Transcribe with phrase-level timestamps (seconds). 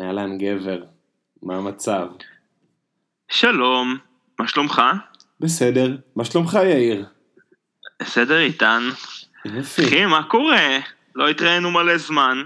[0.00, 0.82] אהלן גבר,
[1.42, 2.06] מה המצב?
[3.28, 3.98] שלום,
[4.38, 4.82] מה שלומך?
[5.40, 7.06] בסדר, מה שלומך יאיר?
[8.02, 8.82] בסדר איתן.
[9.44, 9.84] יופי.
[9.84, 10.78] אחי, מה קורה?
[11.14, 12.42] לא התראינו מלא זמן.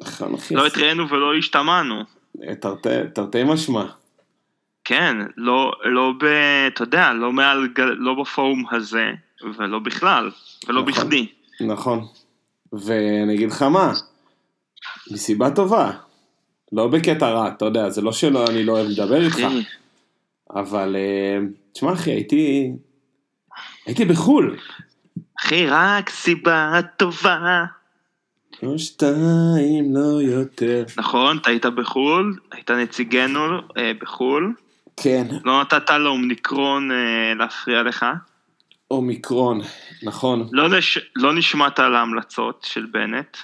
[0.00, 2.02] נכון אחי, לא התראינו ולא השתמענו.
[3.14, 3.84] תרתי משמע.
[4.84, 6.24] כן, לא, לא ב...
[6.66, 7.68] אתה יודע, לא מעל...
[7.76, 9.12] לא בפורום הזה,
[9.58, 10.30] ולא בכלל,
[10.68, 10.92] ולא נכון.
[10.92, 11.26] בכדי.
[11.60, 12.06] נכון.
[12.72, 13.92] ואני אגיד לך מה,
[15.10, 15.92] מסיבה טובה.
[16.72, 19.38] לא בקטע רע, אתה יודע, זה לא שלא אני לא אוהב לדבר איתך,
[20.50, 21.38] אבל אה,
[21.72, 22.70] תשמע אחי, הייתי...
[23.86, 24.56] הייתי בחו"ל.
[25.40, 27.64] אחי, רק סיבה טובה.
[28.62, 30.84] לא שתיים, לא יותר.
[30.96, 33.40] נכון, אתה היית בחו"ל, היית נציגנו
[33.76, 34.54] אה, בחו"ל.
[34.96, 38.06] כן, לא נתת לאומניקרון אה, להפריע לך.
[38.90, 39.60] אומיקרון,
[40.02, 40.48] נכון.
[40.52, 40.98] לא, נש...
[41.16, 43.36] לא נשמעת על ההמלצות של בנט.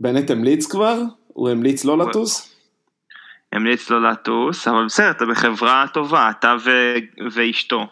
[0.00, 1.02] בנט המליץ כבר?
[1.36, 2.54] הוא המליץ לא לטוס?
[3.52, 6.70] המליץ לא לטוס, אבל בסדר, אתה בחברה טובה, אתה ו...
[7.30, 7.86] ואשתו,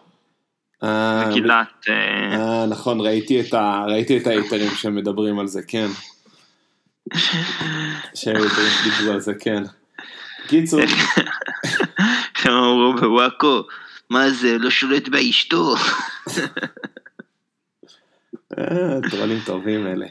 [0.82, 1.84] אה, גילת...
[1.88, 3.84] אה, אה, נכון, ראיתי את, ה...
[3.88, 5.86] ראיתי את ההיתרים שמדברים על זה, כן.
[8.14, 9.62] שההיתרים שדיברו על זה, כן.
[10.46, 10.80] קיצור,
[12.44, 13.62] הם אמרו בוואקו,
[14.10, 15.74] מה זה, לא שולט באשתו.
[18.58, 20.06] אה, טרולים טובים אלה.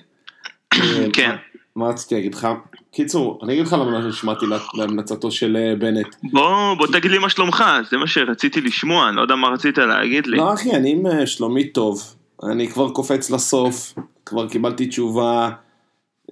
[0.73, 1.35] אה, כן.
[1.75, 2.47] מה רציתי להגיד לך?
[2.93, 6.15] קיצור, אני אגיד לך למה נשמעתי לה- להמלצתו של אה, בנט.
[6.23, 9.77] בוא, בוא תגיד לי מה שלומך, זה מה שרציתי לשמוע, אני לא יודע מה רצית
[9.77, 10.37] להגיד לי.
[10.37, 12.15] לא אחי, אני עם אה, שלומי טוב.
[12.43, 13.93] אני כבר קופץ לסוף,
[14.25, 15.49] כבר קיבלתי תשובה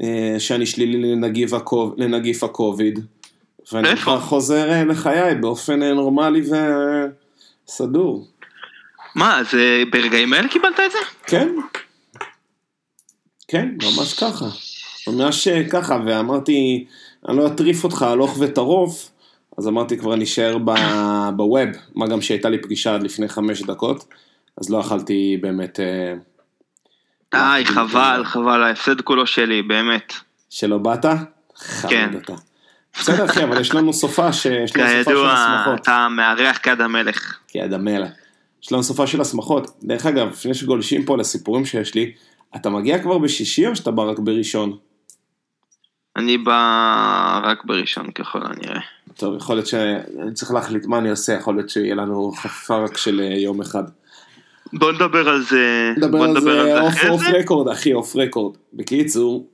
[0.01, 1.93] אה, שאני שלילי לנגיף, הקוב...
[1.97, 2.99] לנגיף הקוביד.
[3.71, 3.95] ואני?
[3.97, 6.41] כבר חוזר לחיי באופן נורמלי
[7.67, 8.27] וסדור.
[9.15, 10.97] מה, זה ברגעים האלה קיבלת את זה?
[11.27, 11.49] כן.
[13.47, 14.45] כן, ממש ככה.
[15.07, 16.85] ממש ככה, ואמרתי,
[17.29, 19.11] אני לא אטריף אותך הלוך וטרוף,
[19.57, 20.57] אז אמרתי כבר נשאר
[21.35, 24.05] בווב, מה גם שהייתה לי פגישה עד לפני חמש דקות,
[24.61, 26.13] אז לא יכלתי באמת אה,
[27.31, 30.13] די, חבל, חבל, ההפסד כולו שלי, באמת.
[30.49, 31.05] שלא באת?
[31.89, 32.09] כן.
[32.99, 34.47] בסדר אחי, אבל יש לנו סופה ש...
[34.47, 35.35] כידוע.
[35.75, 37.37] אתה מארח כד המלך.
[37.47, 38.09] כיד המלך.
[38.63, 39.77] יש לנו סופה של השמחות.
[39.83, 42.11] דרך אגב, לפני שגולשים פה לסיפורים שיש לי,
[42.55, 44.77] אתה מגיע כבר בשישי או שאתה בא רק בראשון?
[46.15, 48.79] אני בא רק בראשון ככל הנראה.
[49.15, 52.97] טוב, יכול להיות שאני צריך להחליט מה אני עושה, יכול להיות שיהיה לנו חפיפה רק
[52.97, 53.83] של אה, יום אחד.
[54.73, 57.21] בוא נדבר על זה, נדבר על זה על אוף.
[57.33, 58.57] רקורד, אחי, אוף רקורד.
[58.73, 59.47] בקיצור,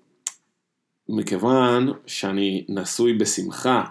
[1.09, 3.83] מכיוון שאני נשוי בשמחה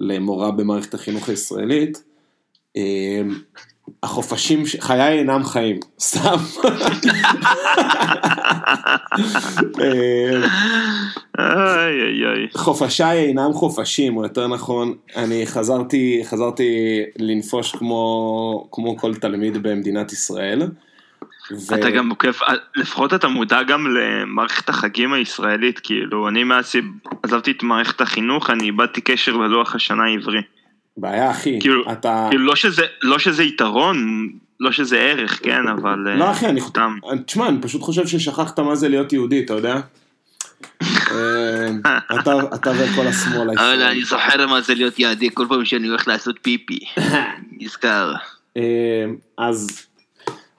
[0.00, 2.02] למורה במערכת החינוך הישראלית,
[2.76, 3.22] אה,
[4.02, 6.36] החופשים, חיי אינם חיים, סתם.
[9.80, 10.40] אה.
[12.56, 20.12] חופשיי אינם חופשים, או יותר נכון, אני חזרתי, חזרתי לנפוש כמו, כמו כל תלמיד במדינת
[20.12, 20.62] ישראל.
[21.50, 22.32] ו- אתה גם עוקב,
[22.76, 28.64] לפחות אתה מודע גם למערכת החגים הישראלית, כאילו, אני מאז שעזבתי את מערכת החינוך, אני
[28.64, 30.42] איבדתי קשר ללוח השנה העברי.
[30.96, 32.26] בעיה אחי, כאילו- אתה...
[32.30, 34.28] כאילו, לא שזה, לא שזה יתרון,
[34.60, 36.08] לא שזה ערך, כן, אבל...
[36.08, 36.60] אה, לא אחי, אני...
[36.60, 36.96] סתם.
[37.26, 39.80] תשמע, אני פשוט חושב ששכחת מה זה להיות יהודי, אתה יודע?
[40.82, 41.68] אה,
[42.20, 43.90] אתה אתה וכל השמאל אבל הישראלי.
[43.90, 46.78] אני זוכר מה זה להיות יהודי כל פעם שאני הולך לעשות פיפי.
[47.60, 48.12] נזכר.
[48.56, 49.04] אה,
[49.38, 49.86] אז,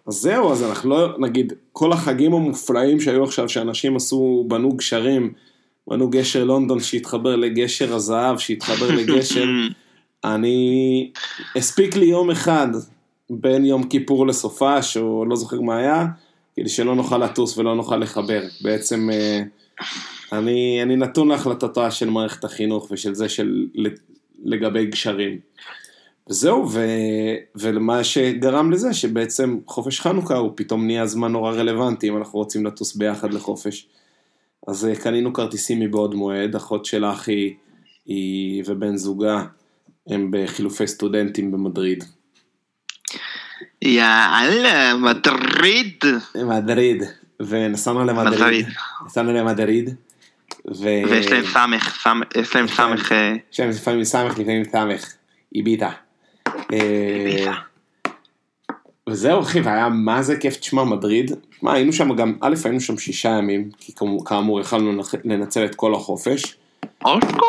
[0.07, 5.33] אז זהו, אז אנחנו לא, נגיד, כל החגים המופלאים שהיו עכשיו, שאנשים עשו, בנו גשרים,
[5.87, 9.45] בנו גשר לונדון שהתחבר לגשר הזהב, שהתחבר לגשר,
[10.25, 11.11] אני,
[11.55, 12.67] הספיק לי יום אחד
[13.29, 16.05] בין יום כיפור לסופש, או לא זוכר מה היה,
[16.55, 18.41] כדי שלא נוכל לטוס ולא נוכל לחבר.
[18.61, 19.41] בעצם, אה,
[20.31, 23.67] אני, אני נתון להחלטתה של מערכת החינוך ושל זה של
[24.43, 25.39] לגבי גשרים.
[26.29, 26.85] וזהו, ו...
[27.55, 32.65] ולמה שגרם לזה שבעצם חופש חנוכה הוא פתאום נהיה זמן נורא רלוונטי אם אנחנו רוצים
[32.65, 33.87] לטוס ביחד לחופש.
[34.67, 37.53] אז אה, קנינו כרטיסים מבעוד מועד, אחות של אחי
[38.05, 39.43] היא ובן זוגה
[40.09, 42.03] הם בחילופי סטודנטים במדריד.
[43.81, 46.03] יאללה, מטריד.
[46.45, 47.03] מדריד,
[47.39, 48.33] ונסענו למדריד.
[48.39, 48.67] מדריד.
[49.05, 49.89] נסענו למדריד.
[50.75, 50.83] ו...
[51.09, 53.11] ויש להם סמך, סמך- יש להם סמך...
[53.11, 55.13] אה, יש להם לפעמים סמך, לפעמים סמך,
[55.55, 55.89] איביטה.
[56.73, 57.53] אה,
[59.09, 62.97] וזהו אחי, והיה מה זה כיף, תשמע, מדריד, מה, היינו שם גם, א', היינו שם
[62.97, 63.93] שישה ימים, כי
[64.25, 64.91] כאמור- יכלנו
[65.23, 66.55] לנצל את כל החופש,
[67.05, 67.45] אושקו.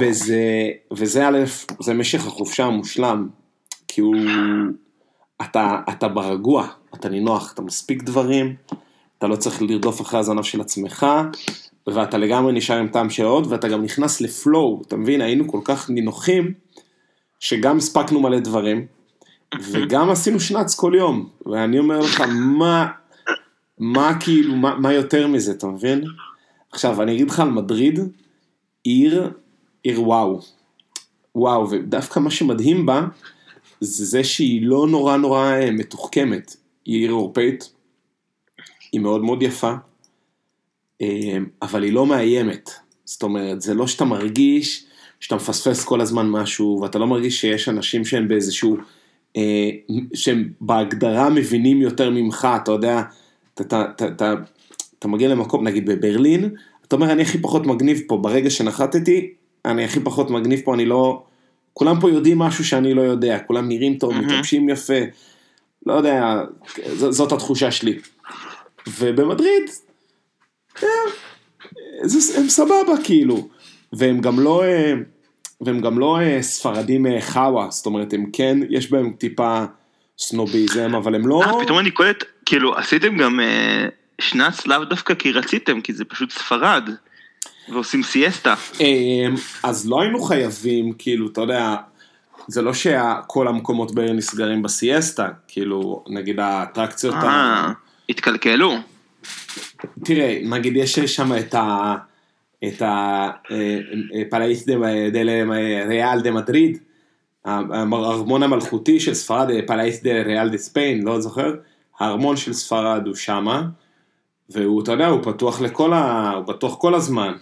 [0.00, 1.38] וזה, וזה א',
[1.80, 3.28] זה משך החופשה המושלם,
[3.88, 4.16] כי הוא,
[5.42, 8.54] אתה, אתה ברגוע, אתה נינוח, אתה מספיק דברים,
[9.18, 11.06] אתה לא צריך לרדוף אחרי הזנב של עצמך,
[11.86, 15.60] ואתה לגמרי נשאר עם טעם של עוד, ואתה גם נכנס לפלואו, אתה מבין, היינו כל
[15.64, 16.54] כך נינוחים,
[17.40, 18.86] שגם הספקנו מלא דברים,
[19.70, 22.86] וגם עשינו שנץ כל יום, ואני אומר לך, מה,
[23.78, 26.04] מה כאילו, מה, מה יותר מזה, אתה מבין?
[26.72, 28.00] עכשיו, אני אגיד לך על מדריד,
[28.82, 29.30] עיר,
[29.86, 30.40] עיר וואו.
[31.34, 33.06] וואו, ודווקא מה שמדהים בה,
[33.80, 36.56] זה זה שהיא לא נורא נורא אה, מתוחכמת.
[36.84, 37.72] היא עיר אירופאית,
[38.92, 39.72] היא מאוד מאוד יפה,
[41.02, 42.70] אה, אבל היא לא מאיימת.
[43.04, 44.86] זאת אומרת, זה לא שאתה מרגיש
[45.20, 48.76] שאתה מפספס כל הזמן משהו, ואתה לא מרגיש שיש אנשים שהם באיזשהו,
[49.36, 49.70] אה,
[50.14, 53.02] שהם בהגדרה מבינים יותר ממך, אתה יודע,
[53.54, 54.34] אתה, אתה, אתה, אתה,
[54.98, 56.50] אתה מגיע למקום, נגיד בברלין,
[56.88, 59.32] אתה אומר, אני הכי פחות מגניב פה, ברגע שנחתתי,
[59.66, 61.22] אני הכי פחות מגניב פה, אני לא...
[61.72, 64.98] כולם פה יודעים משהו שאני לא יודע, כולם נראים טוב, מתלבשים יפה,
[65.86, 66.42] לא יודע,
[66.92, 67.98] ז, זאת התחושה שלי.
[68.98, 69.70] ובמדריד,
[70.82, 70.88] אה,
[72.36, 73.48] הם סבבה כאילו,
[73.92, 74.92] והם גם לא, אה,
[75.60, 79.64] והם גם לא אה, ספרדים חאווה, זאת אומרת, הם כן, יש בהם טיפה
[80.18, 81.42] סנוביזם, אבל הם לא...
[81.42, 83.40] אה, פתאום אני קולט, כאילו, עשיתם גם
[84.20, 86.90] שנץ לאו דווקא כי רציתם, כי זה פשוט ספרד.
[87.68, 88.54] ועושים סיאסטה.
[88.80, 91.74] אמ, אז לא היינו חייבים, כאילו, אתה יודע,
[92.48, 97.14] זה לא שכל המקומות בעיר נסגרים בסיאסטה, כאילו, נגיד האטרקציות...
[97.14, 97.72] אה,
[98.08, 98.74] התקלקלו.
[100.04, 101.94] תראה, נגיד יש שם את ה...
[102.64, 102.82] את
[104.20, 104.74] ה Palace de
[105.88, 106.78] Real de Madrid,
[107.44, 111.54] הארמון המלכותי של ספרד, Palace de Real de Spain, לא זוכר?
[112.00, 113.62] הארמון של ספרד הוא שמה.
[114.50, 116.30] והוא, אתה יודע, הוא פתוח לכל ה...
[116.30, 117.32] הוא פתוח כל הזמן.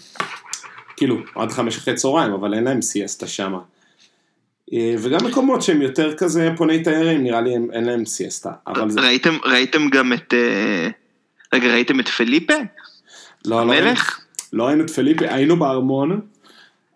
[0.97, 3.59] כאילו, עד חמש אחרי צהריים, אבל אין להם סיאסטה שמה.
[4.73, 8.53] אה, וגם מקומות שהם יותר כזה פוני תיירים, נראה לי הם, אין להם סיאסטה.
[8.67, 9.01] אבל זה...
[9.01, 10.35] ראיתם, ראיתם גם את...
[10.35, 10.89] אה,
[11.53, 12.55] רגע, ראיתם את פליפה?
[13.47, 14.21] לא, המלך?
[14.53, 16.21] לא ראינו, לא ראינו את פליפה, היינו בארמון,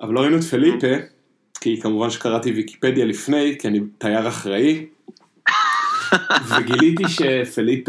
[0.00, 0.94] אבל לא ראינו את פליפה,
[1.61, 4.87] כי כמובן שקראתי ויקיפדיה לפני, כי אני תייר אחראי.
[6.49, 7.88] וגיליתי שפליפ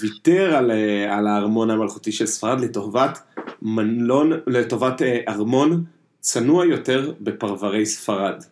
[0.00, 3.18] ויתר על, אה, על הארמון המלכותי של ספרד לטובת
[3.62, 5.84] מנלון, לטובת אה, ארמון
[6.20, 8.42] צנוע יותר בפרברי ספרד.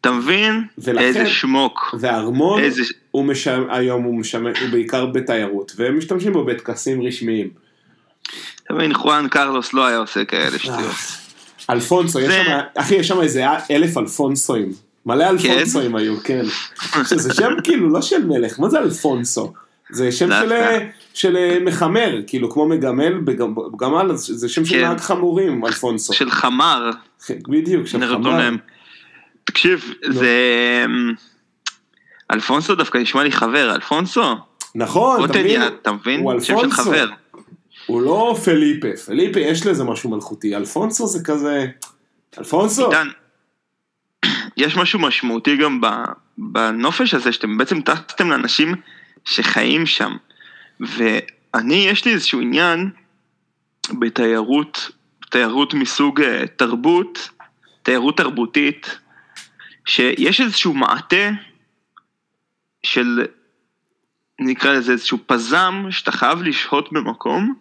[0.00, 0.64] אתה מבין?
[0.78, 1.94] ולכן, איזה שמוק.
[2.00, 2.82] והארמון, איזה...
[3.10, 7.50] הוא משם, היום הוא, משם, הוא בעיקר בתיירות, והם משתמשים בו בטקסים רשמיים.
[8.64, 10.96] אתה מבין, חואן קרלוס לא היה עושה כאלה שטויות.
[11.70, 14.72] אלפונסו, יש שם, אחי, יש שם איזה אלף אלפונסואים.
[15.06, 15.96] מלא אלפונסואים כן?
[15.98, 16.44] היו, כן.
[17.08, 19.52] שזה שם כאילו לא של מלך, מה זה אלפונסו?
[19.90, 20.52] זה שם של,
[21.14, 24.84] של מחמר, כאילו כמו מגמל, בגמל זה שם של כן.
[24.84, 26.12] נהג חמורים, אלפונסו.
[26.12, 26.90] של חמר.
[27.48, 28.50] בדיוק, של חמר.
[29.44, 30.36] תקשיב, זה...
[32.30, 34.34] אלפונסו דווקא נשמע לי חבר, אלפונסו?
[34.74, 35.62] נכון, אתה מבין?
[35.62, 36.20] אתה מבין?
[36.20, 36.90] הוא אלפונסו.
[37.86, 41.66] הוא לא פליפה, פליפה יש לזה משהו מלכותי, אלפונסו זה כזה...
[42.38, 42.84] אלפונסו.
[42.86, 43.08] עידן,
[44.56, 45.80] יש משהו משמעותי גם
[46.38, 48.74] בנופש הזה, שאתם בעצם טסתם לאנשים
[49.24, 50.16] שחיים שם.
[50.80, 52.90] ואני, יש לי איזשהו עניין
[53.90, 54.90] בתיירות,
[55.30, 57.28] תיירות מסוג אה, תרבות,
[57.82, 58.98] תיירות תרבותית,
[59.84, 61.30] שיש איזשהו מעטה
[62.82, 63.26] של,
[64.38, 67.54] נקרא לזה איזשהו פזם, שאתה חייב לשהות במקום,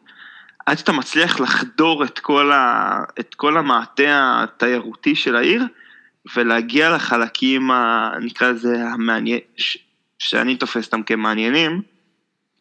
[0.65, 5.63] עד שאתה מצליח לחדור את כל, ה, את כל המעטה התיירותי של העיר,
[6.35, 9.39] ולהגיע לחלקים, ה, נקרא לזה, המעניין,
[10.19, 11.81] שאני תופס אותם כמעניינים,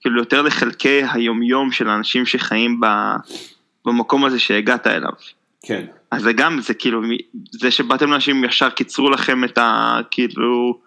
[0.00, 2.86] כאילו יותר לחלקי היומיום של האנשים שחיים ב,
[3.84, 5.12] במקום הזה שהגעת אליו.
[5.62, 5.86] כן.
[6.10, 7.02] אז זה גם, זה כאילו,
[7.50, 9.98] זה שבאתם לאנשים ישר קיצרו לכם את ה...
[10.10, 10.80] כאילו,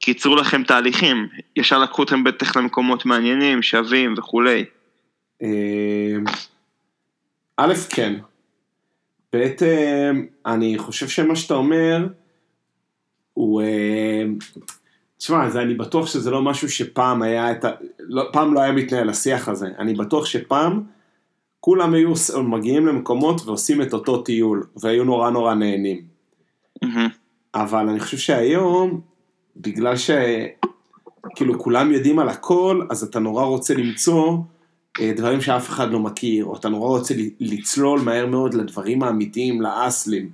[0.00, 4.64] קיצרו לכם תהליכים, ישר לקחו אתכם בטח למקומות מעניינים, שווים וכולי.
[5.42, 5.48] אה,
[7.56, 8.14] א', כן,
[9.32, 12.06] בעצם אני חושב שמה שאתה אומר
[13.34, 13.62] הוא...
[13.62, 14.24] אה,
[15.18, 17.70] תשמע, אני בטוח שזה לא משהו שפעם היה את ה...
[17.98, 19.68] לא, פעם לא היה מתנהל השיח הזה.
[19.78, 20.82] אני בטוח שפעם
[21.60, 22.12] כולם היו
[22.44, 26.02] מגיעים למקומות ועושים את אותו טיול, והיו נורא נורא נהנים.
[26.84, 26.88] Mm-hmm.
[27.54, 29.00] אבל אני חושב שהיום,
[29.56, 34.38] בגלל שכאילו כולם יודעים על הכל, אז אתה נורא רוצה למצוא
[35.00, 40.30] דברים שאף אחד לא מכיר, או אתה נורא רוצה לצלול מהר מאוד לדברים האמיתיים, לאסלים.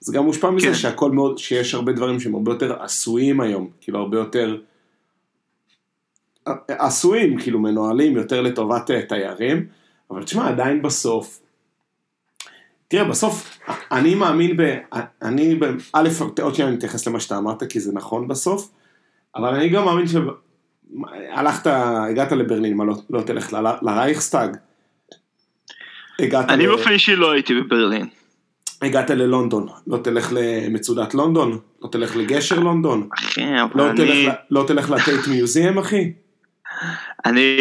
[0.00, 0.74] זה גם מושפע מזה כן.
[0.74, 4.58] שהכל מאוד, שיש הרבה דברים שהם הרבה יותר עשויים היום, כאילו הרבה יותר
[6.48, 9.66] אה, עשויים, כאילו מנוהלים יותר לטובת אה, תיירים,
[10.10, 11.40] אבל תשמע, עדיין בסוף,
[12.88, 13.58] תראה, בסוף,
[13.92, 14.78] אני מאמין ב...
[15.22, 16.08] אני, ב, א',
[16.42, 18.70] עוד שניה אני אתייחס למה שאתה אמרת, כי זה נכון בסוף,
[19.36, 20.06] אבל אני גם מאמין
[21.32, 21.66] הלכת,
[22.10, 24.56] הגעת לברלין, מה לא, לא תלך ל- לרייכסטאג?
[26.18, 26.68] הגעת, אני ל...
[26.68, 28.06] באופן אישי לא הייתי בברלין.
[28.82, 31.58] הגעת ללונדון, לא תלך למצודת לונדון?
[31.82, 33.08] לא תלך לגשר לונדון?
[33.18, 33.96] אחי, אבל לא, אני...
[33.96, 36.12] תלך, לא תלך ל Tate Museum, אחי?
[37.24, 37.56] אני,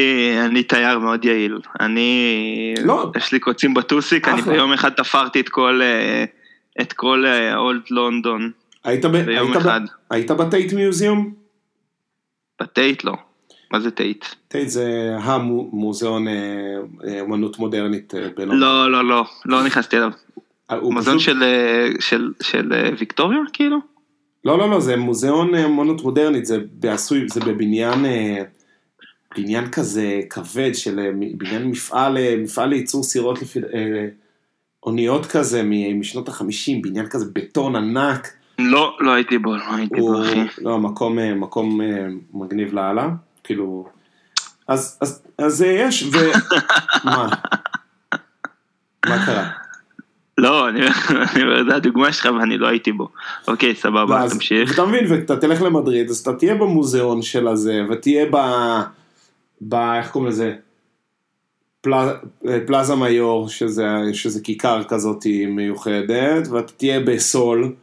[0.46, 1.60] אני תייר מאוד יעיל.
[1.80, 3.12] אני, לא.
[3.18, 4.54] יש לי קוצים בטוסיק, אני אחלה.
[4.54, 6.24] ביום אחד תפרתי את כל, אה,
[6.82, 8.52] את כל אה, Old London,
[8.84, 9.18] היית, ב...
[9.18, 9.82] ביום היית, אחד.
[9.82, 10.14] ב...
[10.14, 11.41] היית ב Tate Museum?
[12.62, 13.14] בטייט לא.
[13.72, 14.26] מה זה טייט?
[14.48, 16.34] טייט זה המוזיאון אה,
[17.08, 18.60] אה, אומנות מודרנית אה, בלונדון.
[18.60, 20.12] לא, לא, לא, לא נכנסתי אליו.
[20.72, 23.78] אה, מוזיאון פשוט- של, אה, של, של אה, ויקטוריה, כאילו?
[24.46, 28.44] לא, לא, לא, זה מוזיאון אה, אומנות מודרנית, זה בעשוי, זה בבניין, אה,
[29.38, 34.08] בניין כזה כבד של אה, בניין מפעל, אה, מפעל לייצור סירות לפי, אה,
[34.86, 35.64] אוניות כזה
[35.96, 38.34] משנות החמישים, בניין כזה בטון ענק.
[38.64, 40.40] לא, לא הייתי בו, לא הייתי הוא, בו, אחי.
[40.58, 43.10] לא, מקום, אה, מקום אה, מגניב לאללה,
[43.44, 43.88] כאילו,
[44.68, 46.18] אז, אז, אז אה, יש, ו...
[47.06, 47.28] מה?
[49.06, 49.50] מה קרה?
[50.38, 50.80] לא, אני
[51.44, 53.10] אומר, זה הדוגמה שלך ואני לא הייתי בו.
[53.48, 54.74] אוקיי, סבבה, תמשיך.
[54.74, 58.38] אתה מבין, ואתה תלך למדריד, אז אתה תהיה במוזיאון של הזה, ותהיה ב...
[59.62, 59.76] ב...
[59.76, 60.56] איך קוראים לזה?
[61.82, 61.98] פלא,
[62.68, 67.74] פלאזה מיור, שזה, שזה כיכר כזאת מיוחדת, ואתה תהיה בסול,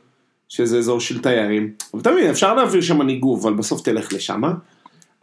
[0.49, 1.73] שזה אזור של תיירים.
[1.95, 4.43] ואתה מבין, אפשר להעביר שם ניגוב, אבל בסוף תלך לשם.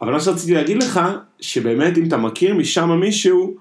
[0.00, 1.00] אבל מה שרציתי להגיד לך,
[1.40, 3.56] שבאמת אם אתה מכיר משם מישהו,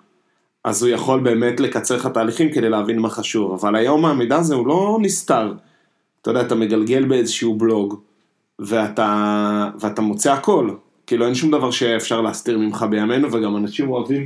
[0.64, 3.54] אז הוא יכול באמת לקצר לך תהליכים כדי להבין מה חשוב.
[3.54, 5.54] אבל היום המידע הזה הוא לא נסתר.
[6.22, 8.00] אתה יודע, אתה מגלגל באיזשהו בלוג,
[8.60, 10.70] ואתה, ואתה מוצא הכל.
[11.08, 14.26] כאילו אין שום דבר שאפשר להסתיר ממך בימינו, וגם אנשים אוהבים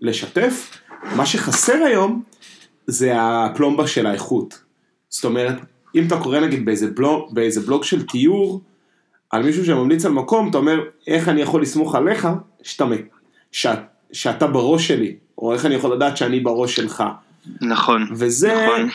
[0.00, 0.80] לשתף.
[1.16, 2.22] מה שחסר היום,
[2.86, 4.62] זה הפלומבה של האיכות.
[5.08, 5.54] זאת אומרת,
[5.96, 8.60] אם אתה קורא נגיד באיזה בלוג, באיזה בלוג של תיאור,
[9.30, 12.28] על מישהו שממליץ על מקום, אתה אומר, איך אני יכול לסמוך עליך,
[12.62, 12.84] שאתה,
[13.52, 13.78] שאת,
[14.12, 17.04] שאתה בראש שלי, או איך אני יכול לדעת שאני בראש שלך.
[17.60, 18.06] נכון.
[18.10, 18.88] וזה, נכון.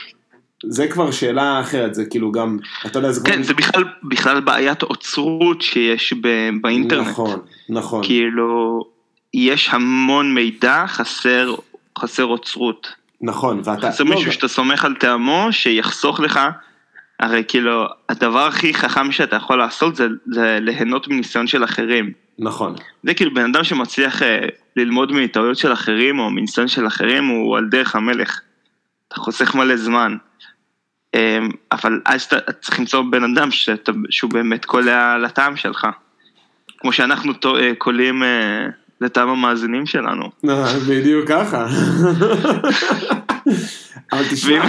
[0.63, 3.43] זה כבר שאלה אחרת, זה כאילו גם, אתה יודע, זה כן, כבר...
[3.43, 7.08] זה בכלל, בכלל בעיית אוצרות שיש ב- באינטרנט.
[7.08, 7.39] נכון,
[7.70, 8.84] נכון, כאילו,
[9.34, 11.55] יש המון מידע, חסר,
[12.00, 12.88] חסר אוצרות.
[13.22, 13.91] נכון, ואתה...
[13.91, 16.39] חסר לא, מישהו שאתה סומך על טעמו, שיחסוך לך,
[17.21, 22.11] הרי כאילו, הדבר הכי חכם שאתה יכול לעשות זה, זה ליהנות מניסיון של אחרים.
[22.39, 24.39] נכון, זה כאילו בן אדם שמצליח אה,
[24.75, 28.41] ללמוד מטעויות של אחרים או מניסיון של אחרים הוא על דרך המלך.
[29.07, 30.17] אתה חוסך מלא זמן.
[31.15, 31.39] אה,
[31.71, 35.87] אבל אז אתה צריך למצוא בן אדם שאתה, שהוא באמת קולע לטעם שלך.
[36.79, 38.67] כמו שאנחנו אה, קולעים אה,
[39.01, 40.31] לטעם המאזינים שלנו.
[40.49, 41.65] אה, בדיוק ככה.
[44.13, 44.65] אבל תשמע,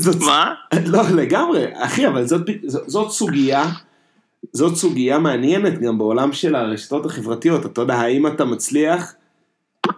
[0.00, 0.20] זאת...
[0.20, 0.54] מה?
[0.86, 3.64] לא, לגמרי, אחי, אבל זאת, זאת, זאת סוגיה,
[4.52, 9.14] זאת סוגיה מעניינת גם בעולם של הרשתות החברתיות, אתה יודע, האם אתה מצליח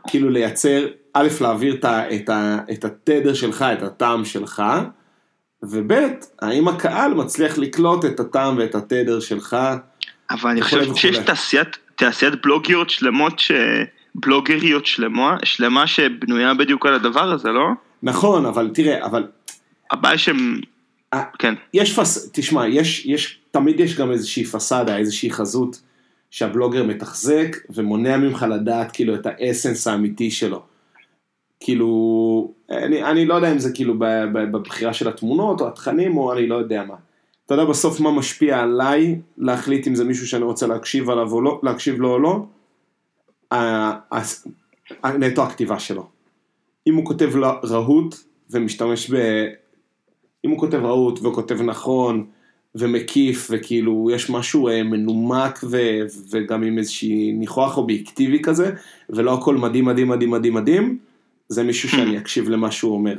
[0.09, 4.62] כאילו לייצר, א', להעביר את, ה, את, ה, את התדר שלך, את הטעם שלך,
[5.62, 5.92] וב',
[6.42, 9.56] האם הקהל מצליח לקלוט את הטעם ואת התדר שלך,
[10.30, 11.18] אבל אני חושב שיש.
[11.18, 13.52] תעשיית, תעשיית בלוגיות שלמות, ש...
[14.14, 17.68] בלוגריות שלמה, שלמה שבנויה בדיוק על הדבר הזה, לא?
[18.02, 19.26] נכון, אבל תראה, אבל
[19.92, 20.61] הבעיה שהם...
[21.14, 21.22] אה.
[21.38, 21.54] כן.
[21.75, 22.30] יש פס...
[22.32, 25.82] תשמע, יש, יש, תמיד יש גם איזושהי פסאדה, איזושהי חזות
[26.30, 30.62] שהבלוגר מתחזק ומונע ממך לדעת כאילו את האסנס האמיתי שלו.
[31.61, 33.94] כאילו, אני, אני לא יודע אם זה כאילו
[34.32, 36.94] בבחירה של התמונות או התכנים או אני לא יודע מה.
[37.46, 41.42] אתה יודע בסוף מה משפיע עליי להחליט אם זה מישהו שאני רוצה להקשיב עליו או
[41.42, 42.46] לא, להקשיב לו או לא?
[45.04, 46.06] נטו הכתיבה שלו.
[46.87, 47.30] אם הוא כותב
[47.64, 48.14] רהוט
[48.50, 49.11] ומשתמש.
[50.44, 52.26] אם הוא כותב רהוט וכותב נכון
[52.75, 55.78] ומקיף וכאילו יש משהו אה, מנומק ו,
[56.30, 58.70] וגם עם איזושהי ניחוח אובייקטיבי כזה
[59.11, 60.99] ולא הכל מדהים מדהים מדהים מדהים מדהים
[61.49, 63.14] זה מישהו שאני אקשיב למה שהוא אומר.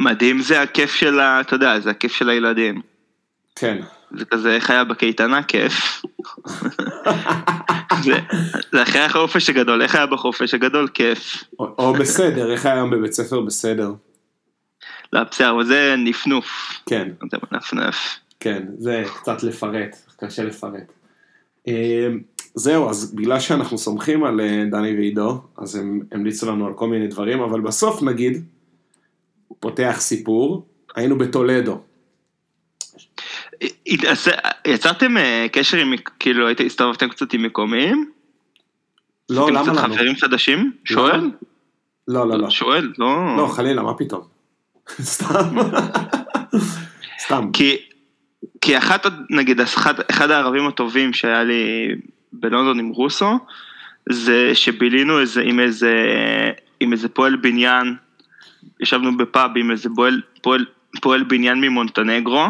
[0.00, 1.40] מדהים זה הכיף של ה...
[1.40, 2.80] אתה יודע, זה הכיף של הילדים.
[3.54, 3.78] כן.
[4.18, 5.42] זה כזה, איך היה בקייטנה?
[5.42, 6.02] כיף.
[8.04, 8.12] זה,
[8.72, 10.88] זה אחרי החופש הגדול, איך היה בחופש הגדול?
[10.94, 11.44] כיף.
[11.58, 13.92] או, או בסדר, איך היה היום בבית ספר בסדר.
[15.12, 16.46] לא, בסדר, זה נפנוף.
[16.86, 18.18] כן, זה מנפנף.
[18.40, 20.92] כן, זה קצת לפרט, קשה לפרט.
[21.68, 22.08] אה,
[22.54, 26.88] זהו, אז בגלל שאנחנו סומכים על אה, דני ועידו, אז הם המליצו לנו על כל
[26.88, 28.44] מיני דברים, אבל בסוף נגיד,
[29.60, 31.80] פותח סיפור, היינו בטולדו.
[34.66, 38.10] יצרתם אה, קשר עם, כאילו, הסתובבתם קצת עם מקומיים?
[39.30, 39.94] לא, למה לנו?
[39.94, 40.72] חברים חדשים?
[40.84, 41.30] שואל?
[42.08, 42.50] לא, לא, לא.
[42.50, 43.36] שואל, לא.
[43.36, 44.39] לא, חלילה, מה פתאום?
[45.14, 45.56] סתם.
[47.18, 47.50] סתם.
[47.52, 47.76] כי,
[48.60, 51.88] כי אחת, נגיד, אחד, אחד הערבים הטובים שהיה לי
[52.32, 53.38] בלונדון עם רוסו,
[54.08, 55.94] זה שבילינו איזה, עם איזה,
[56.80, 57.96] עם איזה פועל בניין,
[58.80, 60.64] ישבנו בפאב עם איזה פועל, פועל,
[61.00, 62.46] פועל בניין ממונטנגרו.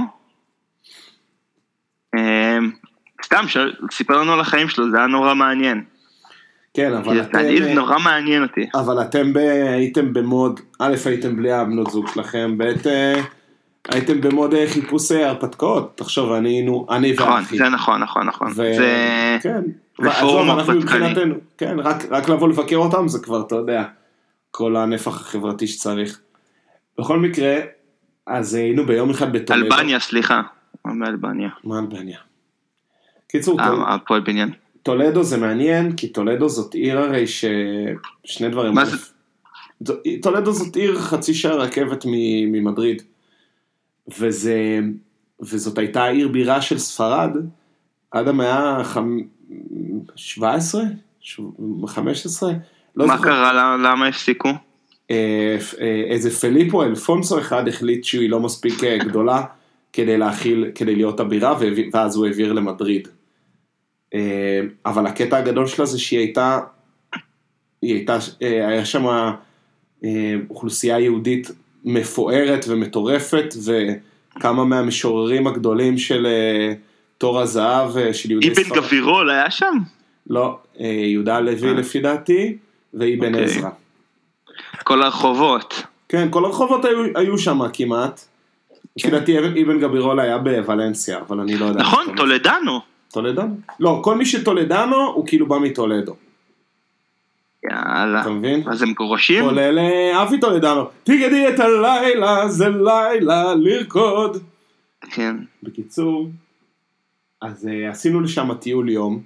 [2.17, 2.71] אמ,
[3.25, 3.45] סתם.
[3.91, 5.85] סיפר לנו על החיים שלו, זה היה נורא מעניין.
[6.75, 7.39] כן, אבל אתם...
[7.39, 8.67] אני, זה נורא מעניין אותי.
[8.75, 9.37] אבל אתם ב...
[9.37, 13.21] הייתם במוד, א', הייתם בלי הבנות זוג שלכם, ב', אה,
[13.89, 15.97] הייתם במוד אה, חיפוש אה, הרפתקאות.
[15.97, 17.57] תחשוב, אני היינו, אני נכון, ואחי.
[17.59, 18.49] זה נכון, נכון, נכון.
[18.49, 18.53] ו...
[18.55, 19.39] זה...
[19.43, 19.63] כן.
[20.03, 21.15] זה פורום הרפתקני.
[21.59, 23.85] כן, רק, רק לבוא לבקר אותם זה כבר, אתה יודע,
[24.51, 26.21] כל הנפח החברתי שצריך.
[26.99, 27.57] בכל מקרה,
[28.27, 29.65] אז היינו ביום אחד בטולדו.
[29.75, 30.43] אלבניה, סליחה.
[30.85, 31.49] מאלבניה.
[31.65, 32.19] מה אלבניה?
[33.29, 34.51] קיצור, טול- אה, הפועל בניין.
[34.83, 37.45] טולדו זה מעניין, כי טולדו זאת עיר הרי ש...
[38.25, 38.75] שני דברים.
[38.75, 38.97] מה זה?
[40.23, 42.05] טולדו זאת עיר חצי שעה רכבת
[42.47, 43.03] ממדריד.
[44.19, 44.79] וזה...
[45.41, 47.37] וזאת הייתה עיר בירה של ספרד
[48.11, 50.43] עד המאה ה-17?
[51.87, 52.53] 15?
[52.97, 53.29] לא מה זוכר.
[53.29, 54.49] קרה, למה- הפסיקו?
[55.11, 59.43] אה, אה, איזה פליפו אלפונסו אחד החליט שהיא לא מספיק אה, גדולה
[59.93, 61.55] כדי להכיל, כדי להיות הבירה,
[61.93, 63.09] ואז הוא העביר למדריד.
[64.15, 64.21] אה,
[64.87, 66.59] אבל הקטע הגדול שלה זה שהיא הייתה,
[67.83, 69.07] היא הייתה, אה, היה שם
[70.05, 71.51] אה, אוכלוסייה יהודית
[71.85, 76.27] מפוארת ומטורפת, וכמה מהמשוררים הגדולים של
[77.19, 78.79] תור הזהב, של יהודי אבן ספרד.
[78.79, 79.75] גבירול היה שם?
[80.31, 81.73] לא, יהודה הלוי אה.
[81.73, 82.57] לפי דעתי,
[82.95, 83.45] ואבן אוקיי.
[83.45, 83.71] עזרא.
[84.85, 85.83] כל הרחובות.
[86.09, 88.21] כן, כל הרחובות היו, היו שם כמעט.
[88.97, 91.81] לפי דעתי אבן- גבירול היה בוולנסיה, אבל אני לא יודע.
[91.81, 92.07] נכון.
[92.17, 92.81] טולדנו.
[93.13, 93.57] טולדנו?
[93.81, 96.17] לא, כל מי שטולדנו הוא כאילו בא מטולדו,
[97.65, 98.21] יאללה.
[98.21, 98.69] אתה מבין?
[98.69, 99.45] אז הם גרושים?
[99.45, 99.79] כולל
[100.23, 100.85] אבי טולדנו.
[101.05, 104.43] תגידי את הלילה, זה לילה לרקוד.
[105.01, 105.37] כן.
[105.63, 106.29] בקיצור,
[107.43, 109.23] אז אה, עשינו לשם טיול יום,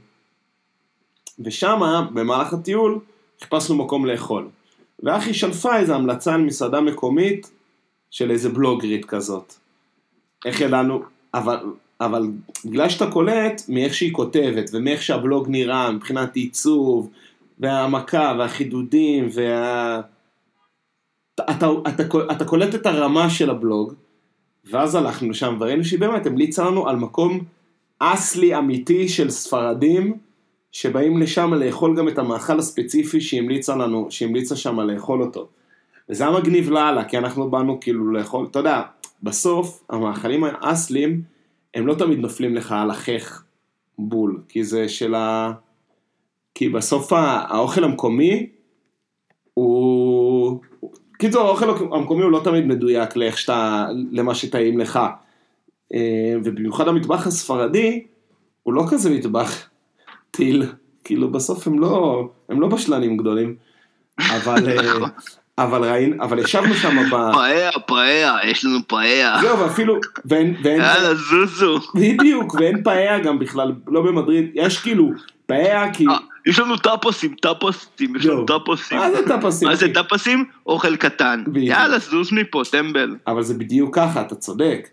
[1.44, 2.98] ושמה, במהלך הטיול,
[3.40, 4.48] חיפשנו מקום לאכול.
[5.02, 7.50] ואחי שלפה איזו המלצה על מסעדה מקומית
[8.10, 9.54] של איזה בלוגרית כזאת.
[10.44, 11.02] איך ידענו,
[11.34, 11.56] אבל,
[12.00, 12.30] אבל
[12.64, 17.10] בגלל שאתה קולט מאיך שהיא כותבת ומאיך שהבלוג נראה מבחינת עיצוב
[17.58, 20.00] והעמקה והחידודים וה...
[21.34, 23.94] אתה, אתה, אתה, אתה קולט את הרמה של הבלוג
[24.70, 27.40] ואז הלכנו לשם וראינו שהיא באמת המליצה לנו על מקום
[27.98, 30.18] אסלי אמיתי של ספרדים
[30.72, 35.48] שבאים לשם לאכול גם את המאכל הספציפי שהיא המליצה לנו, שהיא המליצה שם לאכול אותו.
[36.08, 38.82] וזה היה מגניב לאללה, כי אנחנו באנו כאילו לאכול, אתה יודע,
[39.22, 41.22] בסוף המאכלים האסלים
[41.74, 43.42] הם לא תמיד נופלים לך על החך
[43.98, 45.52] בול, כי זה של ה...
[46.54, 48.46] כי בסוף האוכל המקומי
[49.54, 50.60] הוא...
[51.18, 55.00] קיצור, האוכל המקומי הוא לא תמיד מדויק לאיך שאתה, למה שטעים לך.
[55.94, 58.06] אה, ובמיוחד המטבח הספרדי,
[58.62, 59.68] הוא לא כזה מטבח
[60.30, 60.72] טיל.
[61.04, 63.56] כאילו בסוף הם לא, הם לא בשלנים גדולים.
[64.18, 65.06] אבל, אה,
[65.58, 67.32] אבל ראינו, אבל ישבנו שם ב...
[67.32, 69.36] פאיה, פאיה, יש לנו פאיה.
[69.40, 71.78] זהו, ואפילו, ואין, ואין, יאללה, זוזו.
[71.94, 75.10] בדיוק, ואין פאיה גם בכלל, לא במדריד, יש כאילו,
[75.46, 76.06] פאיה כי...
[76.08, 78.46] אה, יש לנו טאפוסים, טאפוסים, יש לנו יואו.
[78.46, 78.98] טאפוסים.
[78.98, 79.68] מה זה טאפסים?
[79.68, 79.94] מה זה?
[79.94, 80.44] טאפוסים?
[80.66, 81.44] אוכל קטן.
[81.54, 83.16] יאללה, זוז מפה, טמבל.
[83.26, 84.88] אבל זה בדיוק ככה, אתה צודק.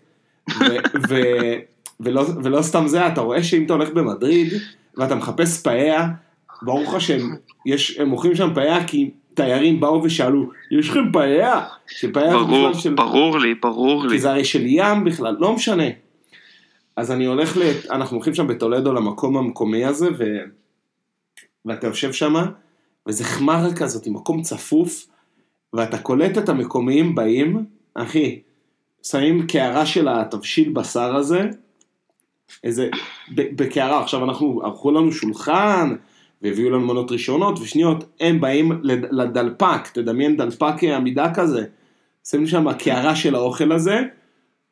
[2.00, 4.52] ולא, סתם זה, אתה רואה שאם אתה הולך במדריד,
[4.96, 6.08] ואתה מחפש פאיה,
[6.62, 11.60] ברור לך שהם יש, הם מוכרים שם פאיה כי תיירים באו ושאלו, יש לכם פאיה?
[11.86, 12.94] שפאיה זה ברור, בכלל של...
[12.94, 14.10] ברור לי, ברור לי.
[14.10, 15.84] כי זה הרי של ים בכלל, לא משנה.
[16.96, 17.60] אז אני הולך ל...
[17.90, 20.24] אנחנו הולכים שם בטולדו למקום המקומי הזה, ו...
[21.64, 22.34] ואתה יושב שם,
[23.06, 25.06] וזה חמרה כזאת, מקום צפוף,
[25.72, 27.64] ואתה קולט את המקומיים באים,
[27.94, 28.40] אחי,
[29.02, 31.48] שמים קערה של התבשיל בשר הזה,
[32.64, 32.88] איזה,
[33.34, 35.94] בקערה, עכשיו אנחנו, ערכו לנו שולחן,
[36.42, 41.64] והביאו לנו מנות ראשונות ושניות, הם באים לד- לדלפק, תדמיין דלפק עמידה כזה,
[42.30, 44.00] שמים שם קערה של האוכל הזה,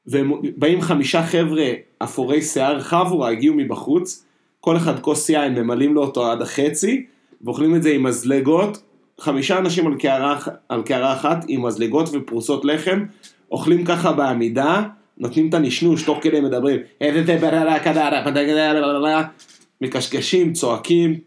[0.06, 4.24] והם באים חמישה חבר'ה אפורי שיער חבורה, הגיעו מבחוץ,
[4.60, 7.06] כל אחד כוס יין, ממלאים לו אותו עד החצי,
[7.42, 8.82] ואוכלים את זה עם מזלגות,
[9.20, 13.04] חמישה אנשים על קערה, על קערה אחת עם מזלגות ופרוסות לחם,
[13.50, 14.82] אוכלים ככה בעמידה,
[15.18, 16.80] נותנים את הנשנוש, תוך כדי מדברים,
[19.80, 21.18] מקשקשים, צועקים,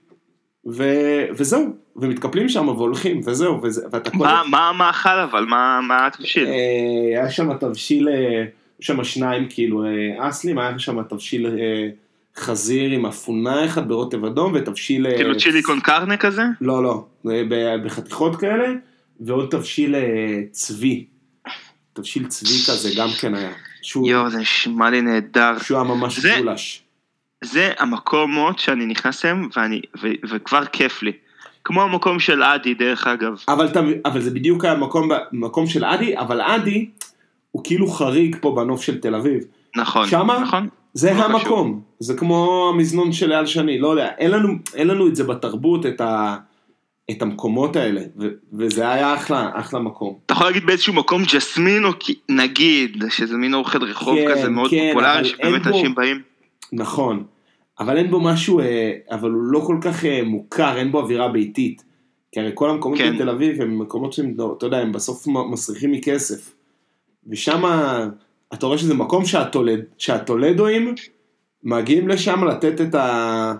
[0.67, 0.83] ו...
[1.31, 4.17] וזהו, ומתקפלים שם והולכים, וזהו, וזה, ואתה כל...
[4.17, 5.45] מה מה המאכל אבל?
[5.45, 6.47] מה מה התבשיל?
[6.47, 8.43] אה, היה שם תבשיל, אה,
[8.79, 11.47] שם שניים כאילו אה, אסלים, היה שם תבשיל
[12.37, 15.15] חזיר עם אפונה אחד ברוטב אדום, ותבשיל...
[15.15, 16.43] כאילו צ'ילי קון קרנה כזה?
[16.61, 17.05] לא, לא,
[17.85, 18.73] בחתיכות כאלה,
[19.19, 19.95] ועוד תבשיל
[20.51, 21.05] צבי.
[21.93, 23.51] תבשיל צבי כזה גם כן היה.
[23.81, 25.59] שהוא יואו, זה נשמע לי נהדר.
[25.59, 26.82] שהוא היה ממש גולש.
[27.43, 31.11] זה המקומות שאני נכנס אליהם ואני, ו, וכבר כיף לי.
[31.63, 33.33] כמו המקום של אדי דרך אגב.
[33.47, 33.67] אבל,
[34.05, 36.89] אבל זה בדיוק המקום מקום של אדי, אבל אדי
[37.51, 39.43] הוא כאילו חריג פה בנוף של תל אביב.
[39.75, 40.39] נכון, שמה?
[40.39, 40.67] נכון.
[40.93, 45.07] זה לא המקום, זה כמו המזנון של אייל שני, לא יודע, אין לנו, אין לנו
[45.07, 46.37] את זה בתרבות, את, ה,
[47.11, 50.17] את המקומות האלה, ו, וזה היה אחלה, אחלה מקום.
[50.25, 54.69] אתה יכול להגיד באיזשהו מקום ג'סמינו, כי- נגיד, שזה מין אוכל רחוב כן, כזה מאוד
[54.69, 56.21] כן, פופולרי, שבאמת אנשים באים.
[56.73, 57.23] נכון,
[57.79, 61.27] אבל אין בו משהו, אה, אבל הוא לא כל כך אה, מוכר, אין בו אווירה
[61.27, 61.83] ביתית.
[62.31, 63.15] כי הרי כל המקומות כן.
[63.15, 66.55] בתל אביב הם מקומות שהם, לא, אתה יודע, הם בסוף מסריחים מכסף.
[67.27, 67.63] ושם
[68.53, 70.95] אתה רואה שזה מקום שהטולד, שהטולדואים
[71.63, 73.53] מגיעים לשם לתת את ה...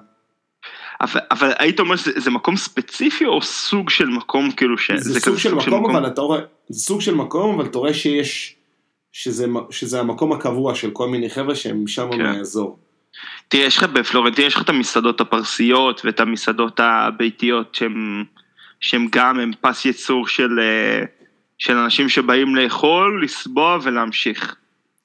[1.02, 4.92] אבל, אבל היית אומר שזה זה מקום ספציפי או סוג של מקום כאילו ש...
[4.92, 8.56] זה סוג של מקום, אבל אתה רואה, זה סוג של מקום, אבל אתה רואה שיש,
[9.12, 12.24] שזה, שזה המקום הקבוע של כל מיני חבר'ה שהם שם כן.
[12.24, 12.80] מהאזור.
[13.48, 18.24] תראה, יש לך בפלורנטין, יש לך את המסעדות הפרסיות ואת המסעדות הביתיות שהם,
[18.80, 21.06] שהם גם, הם פס ייצור של, אה,
[21.58, 24.56] של אנשים שבאים לאכול, לסבוע ולהמשיך.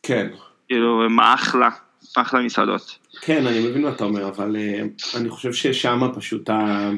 [0.03, 0.29] כן.
[0.69, 1.69] כאילו, הם אחלה,
[2.17, 2.99] אחלה מסעדות.
[3.21, 6.91] כן, אני מבין מה אתה אומר, אבל uh, אני חושב ששם פשוט ה...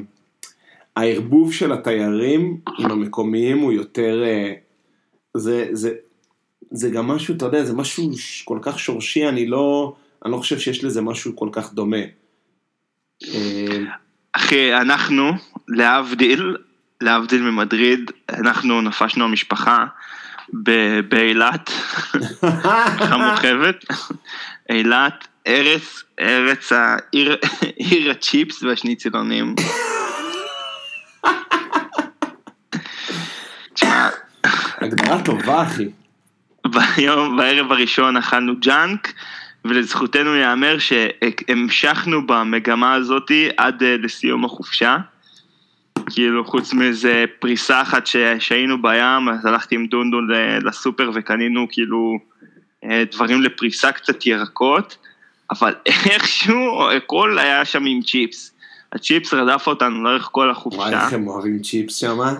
[0.95, 4.23] הערבוב של התיירים עם המקומיים הוא יותר...
[4.23, 5.93] Uh, זה, זה,
[6.71, 8.11] זה גם משהו, אתה יודע, זה משהו
[8.45, 9.95] כל כך שורשי, אני לא,
[10.25, 11.97] אני לא חושב שיש לזה משהו כל כך דומה.
[14.33, 15.31] אחי, אנחנו,
[15.67, 16.57] להבדיל,
[17.01, 19.85] להבדיל ממדריד, אנחנו נפשנו המשפחה
[21.09, 21.71] באילת,
[23.11, 23.85] המורחבת,
[24.69, 27.37] אילת, ארץ, ארץ העיר,
[27.75, 29.55] עיר הצ'יפס והשניצלונים.
[34.81, 35.89] הגדרה טובה, אחי.
[36.67, 39.13] ביום, בערב הראשון אכלנו ג'אנק,
[39.65, 44.97] ולזכותנו ייאמר שהמשכנו במגמה הזאתי עד אה, לסיום החופשה.
[46.09, 48.07] כאילו, חוץ מאיזה פריסה אחת
[48.39, 50.27] שהיינו בים, אז הלכתי עם דונדון
[50.63, 52.19] לסופר וקנינו כאילו
[52.83, 54.97] אה, דברים לפריסה קצת ירקות,
[55.51, 58.53] אבל איכשהו הכל היה שם עם צ'יפס.
[58.93, 61.05] הצ'יפס רדף אותנו לאורך כל וואי, החופשה.
[61.05, 62.33] איך הם אוהבים צ'יפס שמה.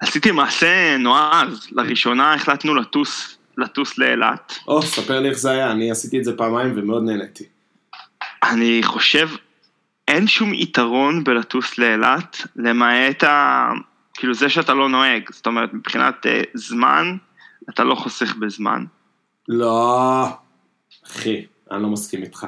[0.00, 4.58] עשיתי מעשה נועז, לראשונה החלטנו לטוס, לטוס לאילת.
[4.68, 7.44] או, ספר לי איך זה היה, אני עשיתי את זה פעמיים ומאוד נהניתי.
[8.42, 9.28] אני חושב,
[10.08, 13.68] אין שום יתרון בלטוס לאילת, למעט ה...
[14.14, 17.16] כאילו זה שאתה לא נוהג, זאת אומרת מבחינת אה, זמן,
[17.70, 18.84] אתה לא חוסך בזמן.
[19.48, 20.26] לא,
[21.06, 22.46] אחי, אני לא מסכים איתך.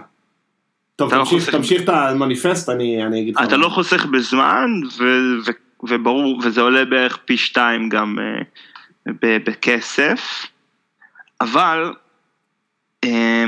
[0.97, 3.43] טוב, לא תמשיך, חוסך- תמשיך את המניפסט, אני, אני אגיד לך.
[3.43, 4.67] אתה לא חוסך בזמן,
[4.99, 5.03] ו...
[5.47, 5.51] ו...
[5.89, 8.43] וברור, וזה עולה בערך פי שתיים גם אה,
[9.23, 9.37] ב...
[9.51, 10.47] בכסף,
[11.41, 11.95] אבל
[13.05, 13.45] אה,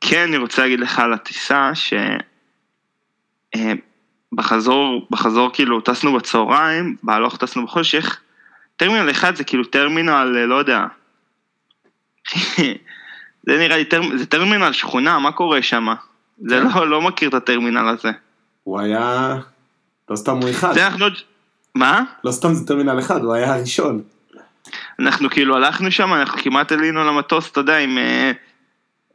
[0.00, 1.94] כן אני רוצה להגיד לך על הטיסה, ש...
[3.54, 3.72] אה,
[4.32, 8.20] בחזור, בחזור כאילו טסנו בצהריים, בהלוך טסנו בחושך,
[8.76, 10.86] טרמינל אחד זה כאילו טרמינל, אה, לא יודע,
[13.46, 14.18] זה נראה לי, טרמ...
[14.18, 15.86] זה טרמינל שכונה, מה קורה שם?
[16.38, 16.78] זה כן.
[16.78, 18.10] לא, לא מכיר את הטרמינל הזה.
[18.64, 19.36] הוא היה...
[20.10, 20.72] לא סתם הוא אחד.
[20.72, 21.06] זה אנחנו...
[21.74, 22.04] מה?
[22.24, 24.02] לא סתם זה טרמינל אחד, הוא היה הראשון.
[24.98, 28.32] אנחנו כאילו הלכנו שם, אנחנו כמעט עלינו למטוס, אתה יודע, עם, אה,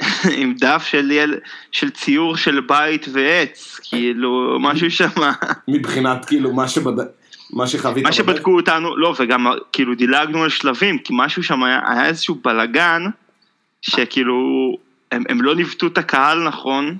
[0.40, 1.36] עם דף של, יל...
[1.72, 5.10] של ציור של בית ועץ, כאילו, משהו שם.
[5.68, 7.04] מבחינת כאילו מה שבד...
[7.54, 8.06] מה שחווית.
[8.06, 8.12] מה.
[8.12, 13.04] שבדקו אותנו, לא, וגם כאילו דילגנו על שלבים, כי משהו שם היה, היה איזשהו בלגן,
[13.82, 14.38] שכאילו,
[15.12, 16.98] הם, הם לא ניווטו את הקהל נכון,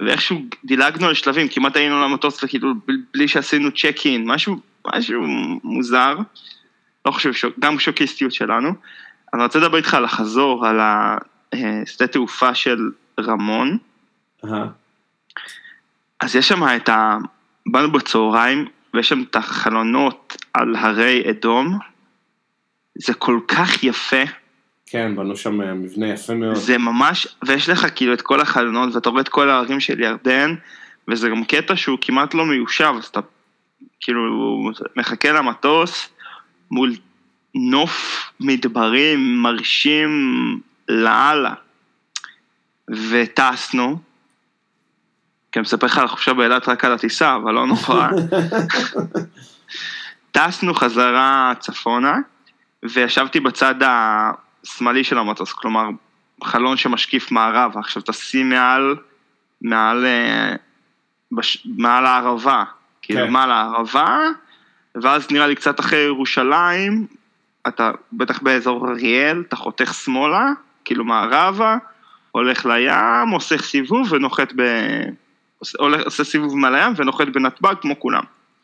[0.00, 2.74] ואיכשהו דילגנו על שלבים, כמעט היינו למטוס וכאילו
[3.14, 4.56] בלי שעשינו צ'ק אין, משהו,
[4.94, 5.22] משהו
[5.64, 6.16] מוזר,
[7.06, 8.70] לא חושב, שוק, גם שוקיסטיות שלנו.
[9.34, 10.80] אני רוצה לדבר איתך על החזור, על
[11.52, 13.78] השדה תעופה של רמון.
[14.44, 14.66] אהה.
[16.20, 17.18] אז יש שם את ה...
[17.66, 21.78] באנו בצהריים, ויש שם את החלונות על הרי אדום.
[22.98, 24.24] זה כל כך יפה,
[24.92, 26.54] כן, בנו שם אה, מבנה יפה מאוד.
[26.54, 30.54] זה ממש, ויש לך כאילו את כל החלונות, ואתה רואה את כל הערים של ירדן,
[31.08, 33.20] וזה גם קטע שהוא כמעט לא מיושב, אז אתה
[34.00, 34.22] כאילו
[34.96, 36.08] מחכה למטוס
[36.72, 36.92] מול
[37.54, 40.10] נוף מדברים מרשים
[40.88, 41.54] לאללה.
[42.90, 43.98] וטסנו,
[45.52, 48.08] כי אני מספר לך על החופשה באילת רק על הטיסה, אבל לא נורא.
[50.32, 52.18] טסנו חזרה צפונה,
[52.82, 55.88] וישבתי בצד השמאלי של המטוס, כלומר,
[56.44, 57.80] חלון שמשקיף מערבה.
[57.80, 58.96] עכשיו תשים מעל,
[59.62, 60.54] מעל, אה,
[61.32, 62.64] בש, מעל הערבה,
[63.02, 63.32] כאילו כן.
[63.32, 64.18] מעל הערבה,
[64.94, 67.06] ואז נראה לי קצת אחרי ירושלים,
[67.68, 70.50] אתה בטח באזור אריאל, אתה חותך שמאלה,
[70.84, 71.76] כאילו מערבה,
[72.30, 74.62] הולך לים, עושה סיבוב ונוחת ב...
[75.58, 78.22] עושה, עושה סיבוב מעל הים ונוחת בנתב"ג כמו כולם.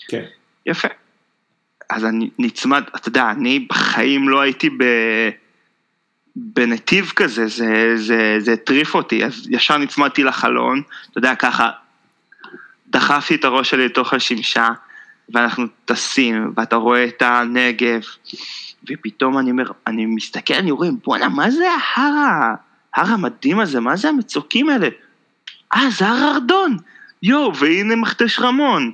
[0.09, 0.25] כן.
[0.67, 0.89] יפה.
[1.91, 4.85] אז אני נצמד, אתה יודע, אני בחיים לא הייתי ב...
[6.37, 11.71] בנתיב כזה, זה, זה, זה הטריף אותי, אז ישר נצמדתי לחלון, אתה יודע, ככה,
[12.89, 14.69] דחפתי את הראש שלי לתוך השמשה,
[15.35, 18.01] ואנחנו טסים, ואתה רואה את הנגב,
[18.91, 22.55] ופתאום אני אומר, אני מסתכל, אני רואה, בואנה, מה זה ההר,
[22.95, 24.89] ההר המדהים הזה, מה זה המצוקים האלה?
[25.75, 26.77] אה, זה הר ארדון,
[27.23, 28.93] יואו, והנה מכתש רמון.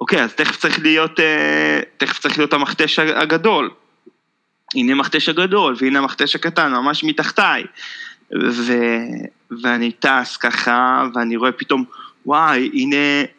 [0.00, 3.70] אוקיי, אז תכף צריך להיות, אה, תכף צריך להיות המכתש הגדול.
[4.74, 7.64] הנה המכתש הגדול, והנה המכתש הקטן, ממש מתחתיי.
[8.50, 8.72] ו...
[9.62, 11.84] ואני טס ככה, ואני רואה פתאום,
[12.26, 12.96] וואי, הנה,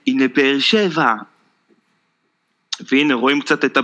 [0.07, 1.13] הנה באר שבע.
[2.91, 3.77] והנה, רואים קצת את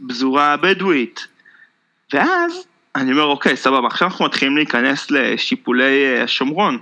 [0.00, 1.26] הפזורה הבדואית.
[2.12, 6.78] ואז אני אומר, אוקיי, סבבה, עכשיו אנחנו מתחילים להיכנס לשיפולי אה, השומרון.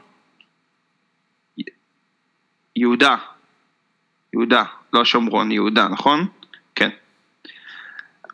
[2.76, 3.16] יהודה.
[4.32, 6.26] יהודה, לא שומרון, יהודה, נכון?
[6.74, 6.90] כן.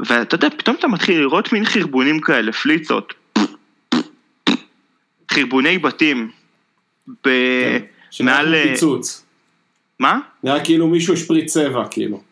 [0.01, 3.15] ואתה יודע, פתאום אתה מתחיל לראות מין חרבונים כאלה, פליצות.
[5.33, 6.31] חרבוני בתים.
[7.27, 7.29] ב...
[8.11, 8.55] שנראה מעל...
[8.63, 9.25] פיצוץ.
[10.01, 10.19] מה?
[10.43, 12.23] נראה כאילו מישהו השפריץ צבע, כאילו.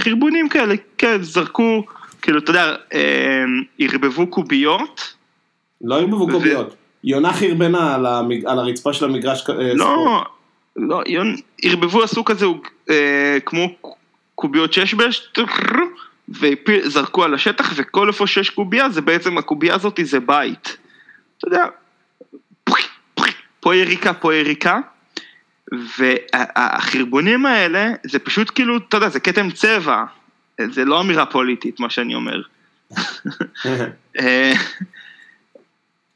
[0.00, 1.84] חרבונים כאלה, כן, זרקו,
[2.22, 3.44] כאילו, אתה יודע, אה,
[3.78, 5.14] ערבבו קוביות.
[5.80, 6.74] לא ערבבו קוביות.
[7.04, 7.94] יונה חרבנה
[8.46, 9.74] על הרצפה של המגרש אה.
[9.74, 10.24] לא,
[10.76, 11.02] לא,
[11.62, 12.46] ערבבו, עשו כזה
[12.90, 13.68] אה, כמו
[14.34, 15.32] קוביות שיש בש,
[16.28, 20.76] וזרקו על השטח, וכל איפה שיש קובייה, זה בעצם, הקובייה הזאת זה בית.
[21.38, 21.66] אתה יודע,
[23.60, 24.80] פה יריקה, פה יריקה,
[25.72, 30.04] והחרבונים האלה, זה פשוט כאילו, אתה יודע, זה כתם צבע,
[30.70, 32.42] זה לא אמירה פוליטית, מה שאני אומר.
[34.20, 34.52] אה,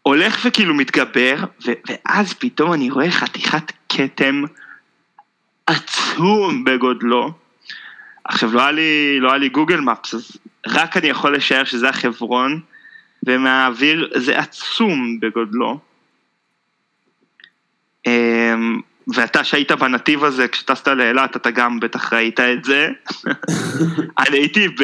[0.02, 4.42] הולך וכאילו מתגבר, ו- ואז פתאום אני רואה חתיכת כתם
[5.66, 7.32] עצום בגודלו.
[8.24, 11.88] עכשיו לא היה לי, לא היה לי גוגל מפס, אז רק אני יכול לשער שזה
[11.88, 12.60] החברון,
[13.22, 15.80] ומהאוויר זה עצום בגודלו.
[19.14, 22.88] ואתה שהיית בנתיב הזה, כשטסת לאילת, אתה גם בטח ראית את זה.
[24.18, 24.82] אני הייתי ב...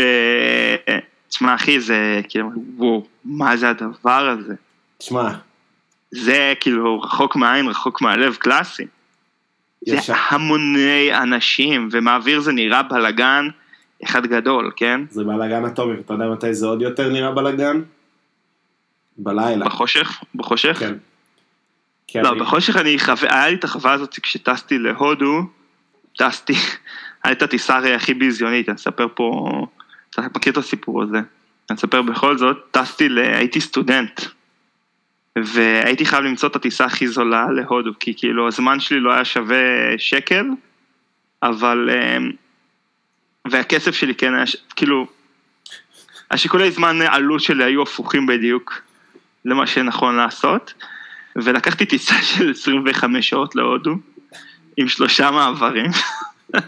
[1.29, 4.55] תשמע אחי, זה כאילו, וואו, מה זה הדבר הזה?
[4.99, 5.31] תשמע,
[6.11, 8.87] זה כאילו רחוק מהעין, רחוק מהלב, קלאסי.
[9.87, 9.97] זה.
[10.31, 13.49] המוני אנשים, ומהאוויר זה נראה בלאגן
[14.05, 15.01] אחד גדול, כן?
[15.11, 17.83] זה בלאגן אטומי, אתה יודע מתי זה עוד יותר נראה בלאגן?
[19.19, 19.65] בלילה.
[19.65, 20.21] בחושך?
[20.35, 20.79] בחושך?
[20.79, 20.95] כן.
[22.15, 23.13] לא, אני- בחושך אני, חו...
[23.23, 25.43] היה לי את החוויה הזאת כשטסתי להודו,
[26.19, 26.55] טסתי,
[27.33, 29.49] את הטיסה הרי הכי ביזיונית, אני אספר פה,
[30.11, 31.19] אתה מכיר את הסיפור הזה,
[31.71, 33.19] אני אספר בכל זאת, טסתי, ל...
[33.19, 34.21] הייתי סטודנט,
[35.39, 39.59] והייתי חייב למצוא את הטיסה הכי זולה להודו, כי כאילו הזמן שלי לא היה שווה
[39.99, 40.47] שקל,
[41.43, 42.31] אבל, אמ,
[43.51, 45.07] והכסף שלי כן היה, ש- כאילו,
[46.31, 48.83] השיקולי זמן עלות שלי היו הפוכים בדיוק
[49.45, 50.75] למה שנכון לעשות.
[51.37, 53.95] ולקחתי טיסה של 25 שעות להודו,
[54.77, 55.91] עם שלושה מעברים.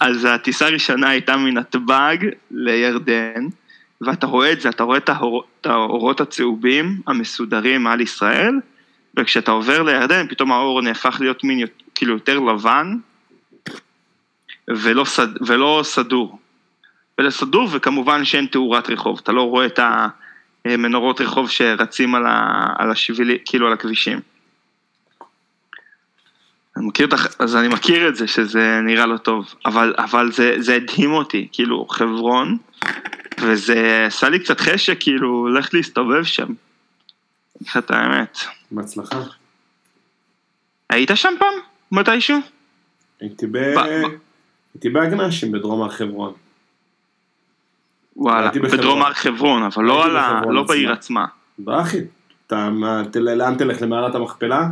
[0.00, 2.16] אז הטיסה הראשונה הייתה מנתב"ג
[2.50, 3.46] לירדן,
[4.00, 8.54] ואתה רואה את זה, אתה רואה את, האור, את האורות הצהובים המסודרים על ישראל,
[9.16, 12.96] וכשאתה עובר לירדן, פתאום האור נהפך להיות מין כאילו יותר לבן,
[14.68, 16.38] ולא, סד, ולא סדור.
[17.18, 19.80] ולסדור, וכמובן שאין תאורת רחוב, אתה לא רואה את
[20.74, 24.20] המנורות רחוב שרצים על, ה, על השבילי, כאילו על הכבישים.
[26.76, 27.08] אני מכיר.
[27.38, 31.48] אז אני מכיר את זה שזה נראה לא טוב, אבל, אבל זה, זה הדהים אותי,
[31.52, 32.58] כאילו חברון,
[33.40, 36.42] וזה עשה לי קצת חשק, כאילו, ללכת להסתובב שם.
[36.42, 36.54] אני
[37.56, 38.38] אגיד לך את האמת.
[38.70, 39.22] בהצלחה.
[40.90, 41.54] היית שם פעם?
[41.92, 42.38] מתישהו?
[43.20, 43.46] הייתי.
[43.46, 44.04] ב- ב-
[44.74, 46.32] הייתי באגנשים בדרום הר חברון.
[48.16, 48.50] וואלה.
[48.50, 50.40] בדרום הר חברון, אבל לא, על ה...
[50.50, 50.62] לא.
[50.62, 51.24] בעיר עצמה.
[51.58, 51.98] באחי,
[52.46, 52.68] אתה,
[53.14, 53.82] לאן תלך?
[53.82, 54.66] למערת המכפלה?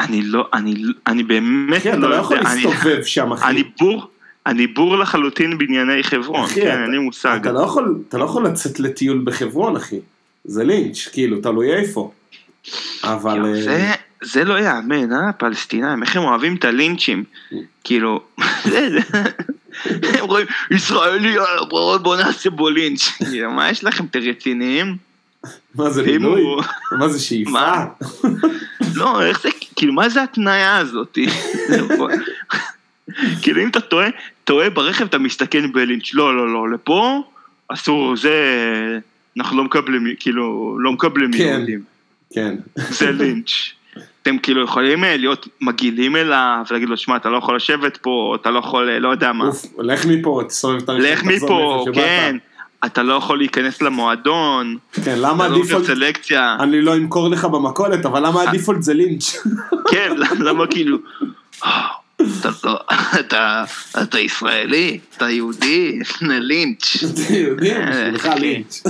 [0.00, 0.74] אני לא, אני,
[1.06, 3.50] אני באמת אחי, אתה לא לא יכול יודע, אני- להסתובב שם, אחי.
[3.50, 4.08] אני בור,
[4.46, 7.38] אני בור לחלוטין בענייני חברון, אחי, כן, אתה- אין לי מושג.
[7.40, 10.00] אתה לא יכול, אתה לא יכול לצאת לטיול בחברון, אחי.
[10.44, 12.12] זה לינץ', כאילו, תלוי איפה.
[13.04, 13.44] אבל...
[13.46, 17.24] אה, זה, זה לא יאמן, אה, הפלסטינאים, איך הם אוהבים את הלינצ'ים,
[17.84, 18.20] כאילו,
[18.70, 19.22] זה- זה-
[20.18, 24.96] הם רואים, ישראלי, אה, בוא בוא נעשה בו לינץ', כאילו, מה יש לכם, אתם רציניים?
[25.74, 26.16] מה זה?
[26.22, 26.62] הוא-
[26.98, 27.50] מה זה שאיפה?
[27.50, 27.84] מה?
[28.94, 31.18] לא, איך זה, כאילו, מה זה התניה הזאת?
[33.42, 34.08] כאילו, אם אתה טועה,
[34.44, 37.22] טועה ברכב, אתה מסתכן בלינץ', לא, לא, לא, לפה,
[37.68, 38.32] אסור, זה,
[39.36, 41.38] אנחנו לא מקבלים, כאילו, לא מקבלים כן.
[41.38, 41.82] יהודים.
[42.32, 42.54] כן.
[42.76, 43.50] זה לינץ'.
[44.22, 48.36] אתם כאילו יכולים אה, להיות מגעילים אליו ולהגיד לו, שמע, אתה לא יכול לשבת פה,
[48.40, 49.46] אתה לא יכול, אה, לא יודע מה.
[49.46, 51.84] אוף, לך מפה, תסובב את הרכב, לך מפה.
[51.94, 52.36] כן.
[52.84, 56.56] אתה לא יכול להיכנס למועדון, כן, למה אתה לא הדיפולט, סלקציה.
[56.60, 59.36] אני לא אמכור לך במכולת, אבל למה הדיפולט זה לינץ'?
[59.92, 60.98] כן, למה כאילו,
[61.64, 61.86] "אה,
[62.40, 62.78] אתה לא,
[63.20, 63.64] אתה,
[64.02, 66.96] אתה ישראלי, אתה יהודי, לינץ'.
[67.30, 68.40] יודעים, אה, בשבילך אחי.
[68.40, 68.82] לינץ'.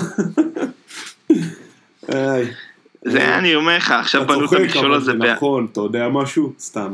[3.07, 5.05] זה אני אומר לך, עכשיו אתה בנו את צוחק, המכשול אבל הזה.
[5.05, 6.53] זה ב- נכון, אתה יודע משהו?
[6.59, 6.93] סתם.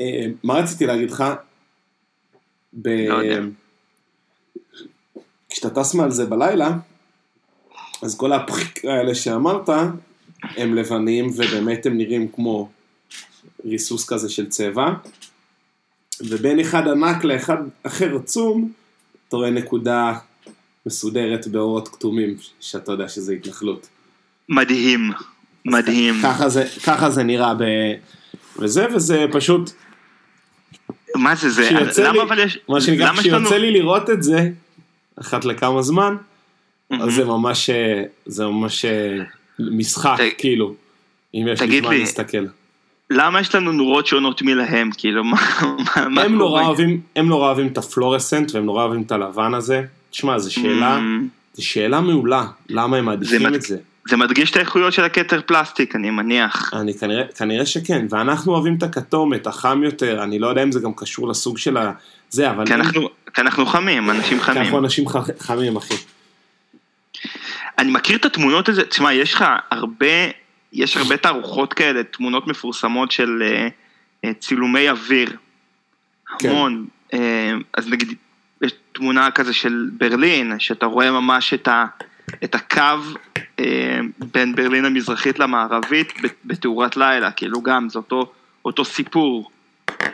[0.00, 1.24] אה, מה רציתי להגיד לך?
[2.72, 2.88] ב...
[2.88, 3.40] לא יודע.
[5.50, 6.70] כשאתה טס מעל זה בלילה,
[8.02, 9.68] אז כל הפחיק האלה שאמרת,
[10.42, 12.68] הם לבנים ובאמת הם נראים כמו
[13.64, 14.86] ריסוס כזה של צבע,
[16.20, 18.72] ובין אחד ענק לאחד אחר עצום,
[19.28, 20.18] אתה רואה נקודה
[20.86, 23.88] מסודרת באורות כתומים, שאתה יודע שזה התנחלות.
[24.48, 25.10] מדהים,
[25.64, 26.14] מדהים.
[26.22, 27.62] ככה זה, ככה זה נראה ב...
[28.58, 29.70] וזה, וזה פשוט,
[31.16, 31.70] מה זה, זה,
[32.04, 34.48] למה לי, אבל יש, מה שנקרא, כשיוצא לי לראות את זה,
[35.20, 36.16] אחת לכמה זמן,
[36.90, 37.02] מהמם.
[37.02, 39.16] אז זה ממש, אה, זה ממש אה,
[39.58, 40.74] משחק, ת- כאילו,
[41.34, 42.44] אם יש לי זמן לי, להסתכל.
[43.10, 45.36] למה יש לנו נורות שונות מלהם, כאילו, מה
[45.96, 46.62] מה- מה הם נורא?
[46.62, 49.82] אוהבים, הם נורא אוהבים את הפלורסנט, והם נורא אוהבים את הלבן הזה.
[50.10, 51.00] תשמע, זו שאלה, Mm,
[51.54, 53.76] זו שאלה מעולה, למה הם מעדיפים את זה.
[54.08, 56.70] זה מדגיש את האיכויות של הכתר פלסטיק, אני מניח.
[56.74, 60.72] אני כנראה, כנראה שכן, ואנחנו אוהבים את הכתום, את החם יותר, אני לא יודע אם
[60.72, 61.92] זה גם קשור לסוג של ה...
[62.30, 62.66] זה, אבל...
[62.66, 64.62] כי אנחנו, כי אנחנו חמים, אנשים כי חמים.
[64.62, 65.94] אנחנו אנשים ח- חמים, אחי.
[67.78, 70.06] אני מכיר את התמונות הזה, תשמע, יש לך הרבה,
[70.72, 73.42] יש הרבה תערוכות כאלה, תמונות מפורסמות של
[74.24, 75.36] אה, צילומי אוויר.
[76.38, 76.48] כן.
[76.48, 76.86] המון.
[77.14, 78.14] אה, אז נגיד,
[78.62, 81.86] יש תמונה כזה של ברלין, שאתה רואה ממש את, ה,
[82.44, 82.82] את הקו
[83.60, 86.12] אה, בין ברלין המזרחית למערבית
[86.44, 88.32] בתאורת לילה, כאילו גם, זה אותו,
[88.64, 89.50] אותו סיפור,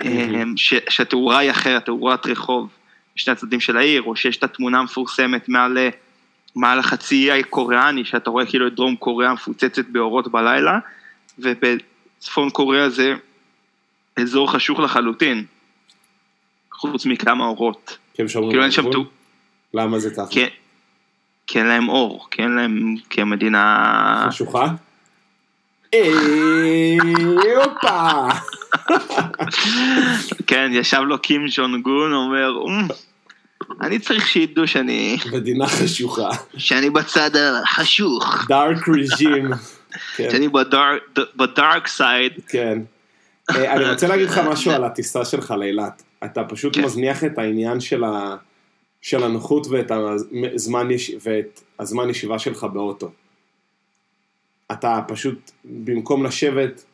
[0.04, 2.68] אה, ש, שהתאורה היא אחרת, תאורת רחוב,
[3.16, 5.88] בשני הצדדים של העיר, או שיש את התמונה המפורסמת מעל, אה,
[6.56, 10.78] מעל החצי האי קוריאני, שאתה רואה כאילו את דרום קוריאה מפוצצת באורות בלילה,
[11.38, 13.14] ובצפון קוריאה זה
[14.16, 15.44] אזור חשוך לחלוטין,
[16.72, 17.98] חוץ מכמה אורות.
[18.14, 19.04] כי הם שומרים כאילו על הגבול?
[19.74, 20.10] למה זה?
[20.30, 20.44] כי
[21.48, 22.94] כי אין להם אור, כי אין להם...
[23.10, 24.26] כי המדינה...
[24.28, 24.66] חשוכה?
[27.56, 28.28] הופה!
[30.46, 32.88] כן, ישב לו קים ג'ון גון, אומר, "אמ,
[33.80, 35.16] אני צריך שידעו שאני...
[35.32, 36.28] מדינה חשוכה.
[36.56, 39.50] שאני בצד החשוך, דארק רג'ים.
[40.16, 41.02] כן, שאני בדארק-
[41.36, 42.32] בדארק סייד.
[42.48, 42.78] כן.
[43.50, 46.02] אה, אני רוצה להגיד לך משהו על הטיסה שלך לאילת.
[46.24, 46.84] אתה פשוט כן.
[46.84, 48.36] מזניח את העניין של ה-
[49.02, 49.90] של הנוחות ואת
[50.54, 53.10] הזמן יש- ואת הזמן ישיבה שלך באוטו.
[54.72, 56.84] אתה פשוט, במקום לשבת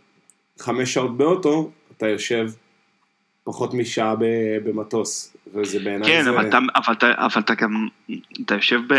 [0.58, 2.50] חמש שעות באוטו, אתה יושב
[3.44, 4.24] פחות משעה ב-
[4.64, 6.30] במטוס, וזה בעיניי כן, זה...
[6.30, 7.88] אבל אתה- אבל אתה- אבל אתה גם...
[8.44, 8.94] אתה יושב ב...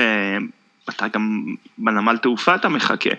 [0.90, 1.46] אתה גם
[1.78, 3.10] בנמל תעופה אתה מחכה.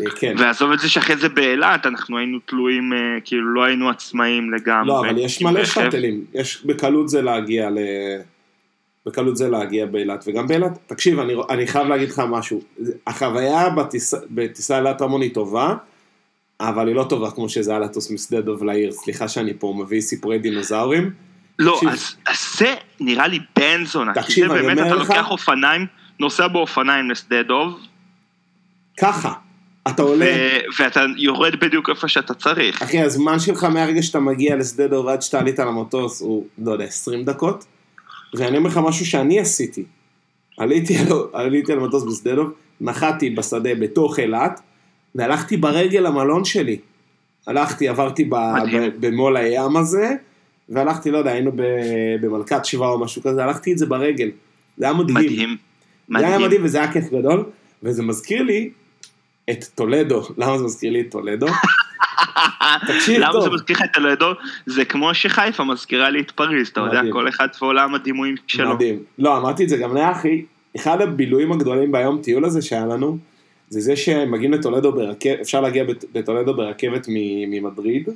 [0.00, 0.34] אה, כן.
[0.38, 4.88] ועזוב את זה שאחרי זה באילת, אנחנו היינו תלויים, אה, כאילו לא היינו עצמאים לגמרי.
[4.88, 5.64] לא, אבל יש מלא.
[5.64, 7.78] שאטלים, יש בקלות זה להגיע ל...
[9.06, 12.60] בקלות זה להגיע באילת, וגם באילת, תקשיב, אני, אני חייב להגיד לך משהו,
[13.06, 15.74] החוויה בטיסה, בטיסה אילת רמון היא טובה,
[16.60, 20.00] אבל היא לא טובה כמו שזה היה לטוס משדה דוב לעיר, סליחה שאני פה מביא
[20.00, 21.10] סיפורי דינוזאורים,
[21.58, 21.88] לא, תקשיב.
[21.88, 24.14] אז, אז זה נראה לי בן זונה.
[24.14, 25.86] כי תקשיב, זה באמת, אתה לך- לוקח אופניים,
[26.20, 27.78] נוסע באופניים לשדה דוב,
[29.00, 29.32] ככה,
[29.88, 32.82] אתה עולה, ו- ואתה יורד בדיוק איפה שאתה צריך.
[32.82, 36.84] אחי, הזמן שלך מהרגע שאתה מגיע לשדה דוב עד שאתה עלית למטוס הוא, לא יודע,
[36.84, 37.64] 20 דקות,
[38.36, 39.84] ואני אומר לך משהו שאני עשיתי.
[40.58, 44.60] עליתי על, עליתי על מטוס בשדה דוב, נחתי בשדה בתוך אילת,
[45.14, 46.78] והלכתי ברגל למלון שלי.
[47.46, 48.90] הלכתי, עברתי ב, מדהים.
[48.90, 50.14] ב, במול הים הזה,
[50.68, 51.62] והלכתי, לא יודע, היינו ב,
[52.20, 54.30] במלכת שבעה או משהו כזה, הלכתי את זה ברגל.
[54.76, 55.16] זה היה מדהים.
[55.16, 55.56] מדהים.
[56.08, 56.46] זה היה מדהים.
[56.46, 57.44] מדהים וזה היה כיף גדול,
[57.82, 58.70] וזה מזכיר לי
[59.50, 60.22] את טולדו.
[60.38, 61.46] למה זה מזכיר לי את טולדו?
[62.86, 63.44] תקשיב למה טוב.
[63.44, 64.32] זה מזכיר לך את הלדו?
[64.66, 67.02] זה כמו שחיפה מזכירה לי את פריז, אתה יודע.
[67.12, 68.74] כל אחד ועולם הדימויים שלו.
[68.74, 68.98] מדהים.
[69.18, 70.44] לא, אמרתי את זה גם לאחי,
[70.76, 73.18] אחד הבילויים הגדולים ביום טיול הזה שהיה לנו,
[73.68, 75.84] זה זה שמגיעים לטולדו ברכבת, אפשר להגיע
[76.14, 77.06] לטולדו ברכבת
[77.48, 78.08] ממדריד.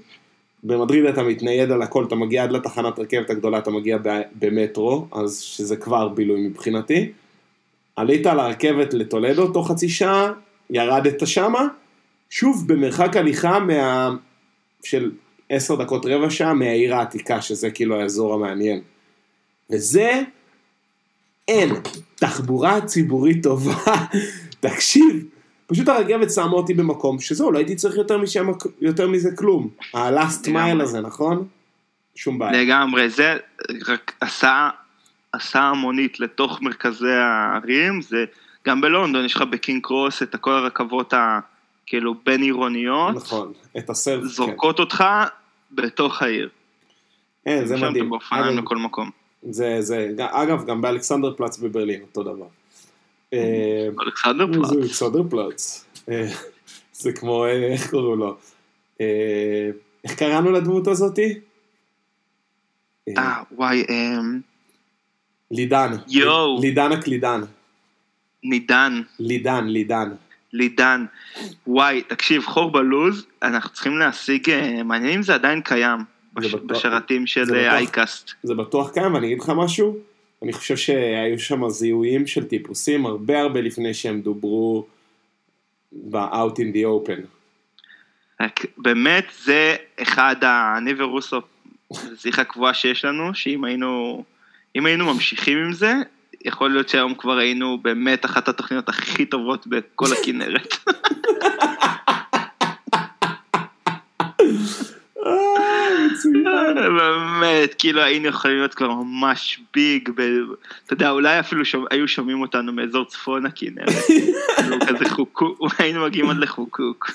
[0.64, 3.98] במדריד אתה מתנייד על הכל, אתה מגיע עד לתחנת רכבת הגדולה, אתה מגיע
[4.38, 7.08] במטרו, אז שזה כבר בילוי מבחינתי.
[7.96, 10.32] עלית על הרכבת לטולדו תוך חצי שעה,
[10.70, 11.66] ירדת שמה,
[12.30, 14.10] שוב במרחק הליכה מה...
[14.84, 15.10] של
[15.48, 18.80] עשר דקות רבע שעה מהעיר העתיקה, שזה כאילו האזור המעניין.
[19.70, 20.22] וזה,
[21.48, 21.74] אין
[22.14, 23.84] תחבורה ציבורית טובה.
[24.60, 25.24] תקשיב,
[25.66, 28.46] פשוט הרכבת שמה אותי במקום שזהו, לא הייתי צריך יותר, משם,
[28.80, 29.68] יותר מזה כלום.
[29.94, 30.72] ה-last לגמרי.
[30.72, 31.46] mile הזה, נכון?
[32.14, 32.62] שום בעיה.
[32.62, 33.36] לגמרי, זה
[33.88, 34.70] רק הסעה,
[35.34, 38.24] הסעה המונית לתוך מרכזי הערים, זה
[38.66, 41.40] גם בלונדון יש לך בקינג קרוס את כל הרכבות ה...
[41.90, 44.28] כאילו בין עירוניות, נכון, את הסרף, כן.
[44.28, 45.04] זורקות אותך
[45.72, 46.48] בתוך העיר.
[47.44, 48.10] כן, זה שם אתה מדהים.
[48.10, 49.10] באופניים לכל מקום.
[49.50, 52.46] זה, זה, אגב, גם באלכסנדר פלץ בברלין, אותו דבר.
[53.32, 54.72] אה, אלכסנדר זה פלאץ.
[54.72, 55.84] אלכסנדר פלץ.
[56.08, 56.28] אה,
[56.92, 58.36] זה כמו, אה, איך קוראים לו?
[59.00, 59.70] אה,
[60.04, 61.34] איך קראנו לדמות הזאתי?
[63.08, 64.40] אה, אה, וואי, אמ,
[65.50, 65.92] לידן.
[66.08, 66.60] יואו.
[66.60, 67.40] לידן הקלידן.
[68.44, 70.10] נידן, לידן, לידן.
[70.52, 71.04] לידן.
[71.66, 75.98] וואי, תקשיב, חור בלוז, אנחנו צריכים להשיג, אה, מעניין אם זה עדיין קיים.
[76.34, 77.56] בש- בטוח- בשרתים זה של בטוח.
[77.56, 78.30] אייקאסט.
[78.42, 79.96] זה בטוח קיים, ואני אגיד לך משהו,
[80.42, 84.86] אני חושב שהיו שם זיהויים של טיפוסים הרבה הרבה לפני שהם דוברו
[85.92, 87.20] ב-out in the open.
[88.78, 91.40] באמת זה אחד, ה- אני ורוסו,
[91.92, 94.24] זה שיחה קבועה שיש לנו, שאם היינו,
[94.76, 95.94] אם היינו ממשיכים עם זה,
[96.44, 100.74] יכול להיות שהיום כבר היינו באמת אחת התוכניות הכי טובות בכל הכנרת.
[105.26, 106.72] אה.
[106.74, 110.08] באמת, כאילו היינו יכולים להיות כבר ממש ביג.
[110.86, 113.88] אתה יודע, אולי אפילו היו שומעים אותנו מאזור צפון הכנרת,
[114.56, 117.10] כאילו כזה חוקוק, היינו מגיעים עד לחוקוק.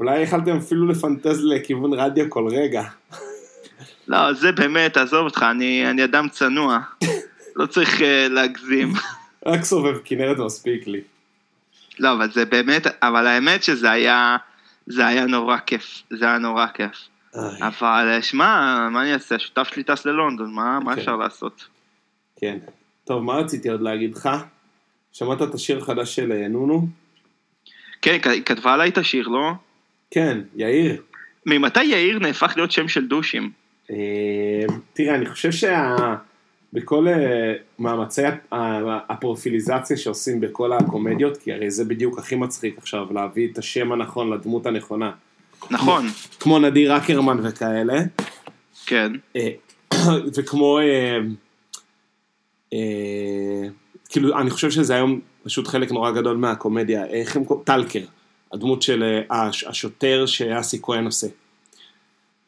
[0.00, 2.82] אולי יכלתם אפילו לפנטז לכיוון רדיו כל רגע.
[4.08, 6.78] לא, זה באמת, עזוב אותך, אני אדם צנוע,
[7.56, 8.92] לא צריך uh, להגזים.
[9.46, 11.00] רק סובב כנרת מספיק לי.
[11.98, 14.36] לא, אבל זה באמת, אבל האמת שזה היה,
[14.86, 17.08] זה היה נורא כיף, זה היה נורא כיף.
[17.60, 19.34] אבל אה, שמע, מה אני אעשה?
[19.34, 21.00] השותף שלי טס ללונדון, מה, מה כן.
[21.00, 21.66] אפשר לעשות?
[22.36, 22.58] כן.
[23.04, 24.28] טוב, מה רציתי עוד להגיד לך?
[25.12, 26.88] שמעת את השיר החדש של אה, נונו?
[28.02, 29.50] כן, היא כתבה עליי את השיר, לא?
[30.10, 31.02] כן, יאיר.
[31.46, 33.50] ממתי יאיר נהפך להיות שם של דושים?
[33.90, 33.96] אה,
[34.92, 35.96] תראה, אני חושב שה...
[36.74, 38.22] בכל אה, מאמצי
[39.08, 44.32] הפרופיליזציה שעושים בכל הקומדיות, כי הרי זה בדיוק הכי מצחיק עכשיו, להביא את השם הנכון
[44.32, 45.10] לדמות הנכונה.
[45.70, 46.06] נכון,
[46.40, 48.02] כמו נדיר אקרמן וכאלה,
[48.86, 49.12] כן.
[49.36, 49.48] אה,
[50.36, 50.78] וכמו,
[52.72, 52.78] אה,
[54.08, 57.42] כאילו, אני חושב שזה היום פשוט חלק נורא גדול מהקומדיה, איך הם?
[57.64, 58.04] טלקר,
[58.52, 61.26] הדמות של הש- השוטר שאסי כהן עושה.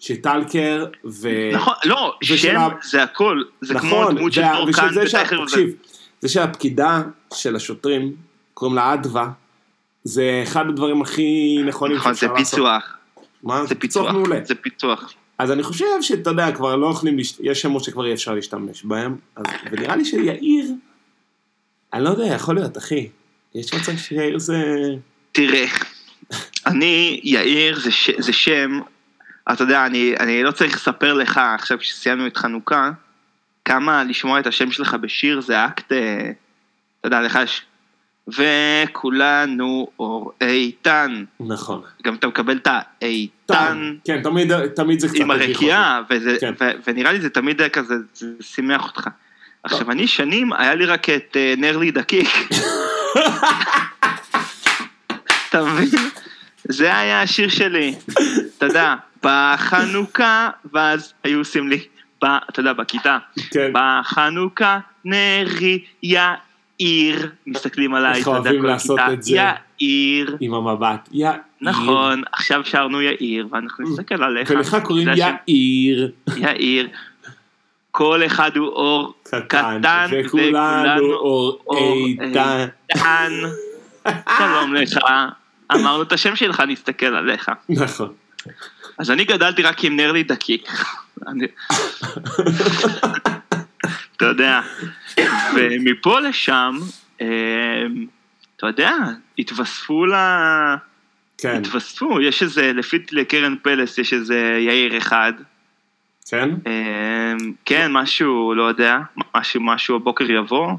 [0.00, 1.28] שטלקר ו...
[1.52, 5.44] נכון, לא, שם ה- זה הכל, זה כמו נכון, דמות של וה- דורקן זה וטכר.
[5.44, 5.70] תקשיב,
[6.20, 7.02] זה שהפקידה
[7.34, 8.12] של השוטרים,
[8.54, 9.30] קוראים לה אדווה,
[10.04, 12.54] זה אחד הדברים הכי נכונים נכון, זה שאפשר לעשות.
[12.54, 12.96] פיצוח,
[13.42, 13.66] מה?
[13.66, 14.36] זה פיצוח, מעולה.
[14.44, 15.12] זה פיצוח.
[15.38, 17.36] אז אני חושב שאתה יודע, כבר לא יכולים, להשת...
[17.40, 19.44] יש שמות שכבר אי אפשר להשתמש בהם, אז...
[19.70, 20.66] ונראה לי שיאיר,
[21.92, 23.08] אני לא יודע, יכול להיות, אחי.
[23.54, 24.64] יש מצב שיאיר זה...
[25.32, 25.64] תראה,
[26.66, 28.80] אני, יאיר זה, ש, זה שם,
[29.52, 32.90] אתה יודע, אני, אני לא צריך לספר לך, עכשיו שסיימנו את חנוכה,
[33.64, 36.30] כמה לשמוע את השם שלך בשיר זה אקט, אה,
[37.00, 37.62] אתה יודע, לך יש...
[38.28, 41.24] וכולנו אור איתן.
[41.40, 41.82] נכון.
[42.02, 42.68] גם אתה מקבל את
[43.00, 45.16] האיתן כן, תמיד, תמיד זה קצת...
[45.20, 46.52] עם הרקיעה, וזה, כן.
[46.60, 49.08] ו, ונראה לי זה תמיד היה כזה, זה שימח אותך.
[49.62, 52.28] עכשיו, אני שנים, היה לי רק את אה, נרלי דקיק.
[55.48, 55.88] אתה מבין?
[56.68, 57.94] זה היה השיר שלי.
[58.58, 61.80] אתה יודע, בחנוכה, ואז היו עושים לי,
[62.18, 63.18] אתה יודע, בכיתה.
[63.50, 63.70] כן.
[63.74, 69.36] בחנוכה נרי יאיר, מסתכלים עליי, איך אוהבים לעשות את זה.
[69.36, 70.36] יאיר.
[70.40, 71.08] עם המבט.
[71.12, 71.32] יאיר.
[71.60, 74.50] נכון, עכשיו שרנו יאיר, ואנחנו נסתכל עליך.
[74.50, 76.12] ולך קוראים יאיר.
[76.36, 76.88] יאיר.
[77.90, 79.78] כל אחד הוא אור קטן.
[79.80, 81.58] קטן, וכולנו אור.
[81.76, 82.66] איתן.
[84.38, 84.98] שלום לך.
[85.74, 87.50] אמרנו את השם שלך, נסתכל עליך.
[87.68, 88.12] נכון.
[88.98, 90.68] אז אני גדלתי רק עם נרלי דקיק.
[94.16, 94.60] אתה יודע.
[95.54, 96.78] ומפה לשם,
[97.20, 97.26] אה,
[98.56, 98.92] אתה יודע,
[99.38, 100.14] התווספו ל...
[101.38, 101.56] כן.
[101.60, 105.32] התווספו, יש איזה, לפי לקרן פלס יש איזה יאיר אחד.
[106.28, 106.50] כן?
[106.50, 108.98] אמ, כן, משהו, לא יודע,
[109.36, 110.72] משהו, משהו הבוקר יבוא.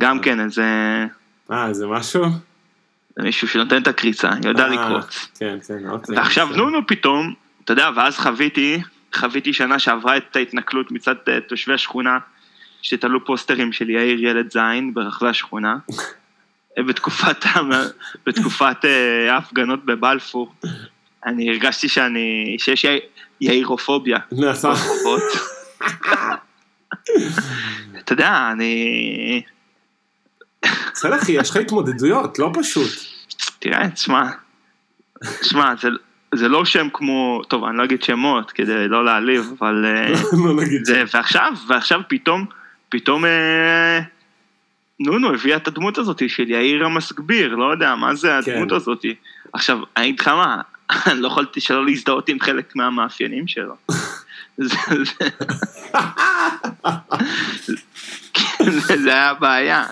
[0.00, 0.64] גם כן, איזה
[1.50, 2.24] אה, זה משהו?
[3.22, 5.28] מישהו שנותן את הקריצה, יודע אה, לקרוץ.
[5.38, 6.16] כן, כן, אוקיי.
[6.16, 6.48] ועכשיו.
[6.56, 8.80] נונו פתאום, אתה יודע, ואז חוויתי,
[9.14, 12.18] חוויתי שנה שעברה את ההתנכלות מצד אה, תושבי השכונה,
[12.82, 15.76] שתלו פוסטרים של יאיר ילד זין ברחבי השכונה.
[16.86, 17.44] בתקופת,
[18.26, 20.54] בתקופת אה, ההפגנות בבלפור,
[21.26, 23.00] אני הרגשתי שאני, שיש יאיר-
[23.40, 24.18] יאירופוביה.
[24.32, 24.70] נכון.
[24.70, 25.22] ברחובות.
[27.98, 29.42] אתה יודע, אני...
[30.92, 32.90] בסדר אחי, יש לך התמודדויות, לא פשוט.
[33.58, 34.30] תראה, תשמע,
[35.40, 35.88] תשמע, זה,
[36.34, 39.84] זה לא שם כמו, טוב, אני לא אגיד שמות כדי לא להעליב, אבל...
[39.86, 40.10] אה,
[40.56, 42.46] לא זה, ועכשיו, ועכשיו פתאום,
[42.88, 44.00] פתאום אה,
[45.00, 48.74] נונו הביאה את הדמות הזאת של יאיר המסגביר, לא יודע, מה זה הדמות כן.
[48.74, 49.04] הזאת.
[49.52, 50.60] עכשיו, אני אגיד לך מה,
[51.06, 53.74] אני לא יכולתי שלא להזדהות עם חלק מהמאפיינים שלו.
[54.58, 55.28] זה, זה,
[58.70, 59.84] זה, זה היה הבעיה.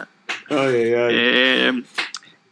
[0.50, 1.14] אוי אוי אוי.
[1.14, 1.70] אה,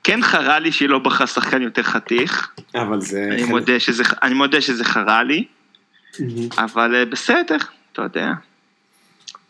[0.05, 3.29] כן חרה לי שהיא לא בחרה שחקן יותר חתיך, אבל זה...
[3.33, 5.45] אני מודה שזה, אני מודה שזה חרה לי.
[6.59, 7.57] אבל אה, בסדר,
[7.93, 8.33] אתה יודע.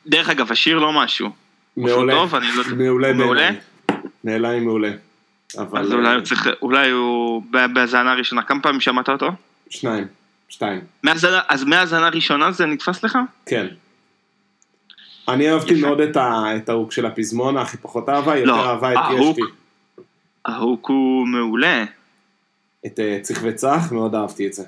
[0.06, 1.30] דרך אגב, השיר לא משהו.
[1.76, 2.12] מעולה.
[2.14, 3.50] טוב, אני לא- מעולה מעולה?
[4.24, 4.90] נעליים מעולה.
[5.58, 5.80] אבל...
[5.80, 7.42] אז אולי אה, הוא צריך, אולי הוא
[7.72, 9.30] בהאזנה הראשונה, כמה פעמים שמעת אותו?
[9.70, 10.06] שניים.
[10.48, 10.80] שתיים.
[11.48, 13.18] אז מהאזנה הראשונה זה נתפס לך?
[13.46, 13.66] כן.
[15.28, 15.74] אני אהבתי.
[15.80, 19.42] מאוד את ההוק של הפזמון, הכי פחות אהבה, יותר לא, אהבה את יש לי.
[20.44, 21.84] ההוק הוא מעולה.
[22.86, 24.64] את אה, צריך וצח, מאוד אהבתי את זה.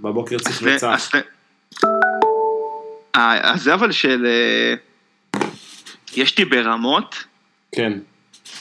[0.00, 0.86] בבוקר צריך וצח.
[1.14, 1.22] אז-
[3.14, 4.26] ה- אז זה אבל של...
[4.26, 4.74] אה,
[6.16, 7.24] יש לי ברמות,
[7.72, 7.92] כן.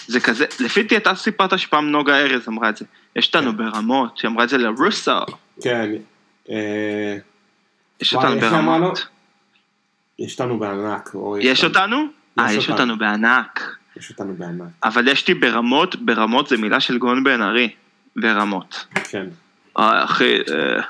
[0.07, 2.85] זה כזה, לפי דעתי אתה סיפרת שפעם נוגה ארז אמרה את זה.
[3.15, 5.11] יש אותנו ברמות, היא אמרה את זה לרוסו,
[5.61, 5.91] כן.
[6.49, 7.17] אה,
[8.01, 8.39] יש אותנו?
[8.39, 9.07] ברמות.
[10.19, 11.09] יש אותנו בענק.
[11.41, 11.97] יש אותנו?
[12.39, 12.97] אה, יש אותנו.
[12.97, 13.75] בענק.
[13.97, 14.67] יש אותנו בענק.
[14.83, 17.69] אבל יש לי ברמות, ברמות זה מילה של גאון בן ארי.
[18.15, 18.85] ברמות.
[19.09, 19.25] כן.
[19.79, 20.81] אה, אחי, אה,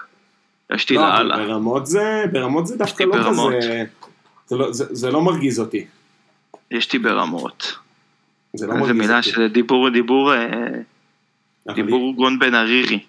[0.76, 1.38] יש לי לא, לאללה.
[1.38, 3.54] ברמות זה, ברמות זה דווקא לא ברמות.
[3.58, 3.84] כזה...
[4.48, 5.86] זה לא- זה- זה לא מרגיז אותי.
[6.72, 7.76] יש לי ברמות.
[8.54, 9.30] זה לא מרגיז מילה אותי.
[9.30, 10.48] של דיבור, דיבור, אה,
[11.76, 13.00] דיבור גאון בן ארירי.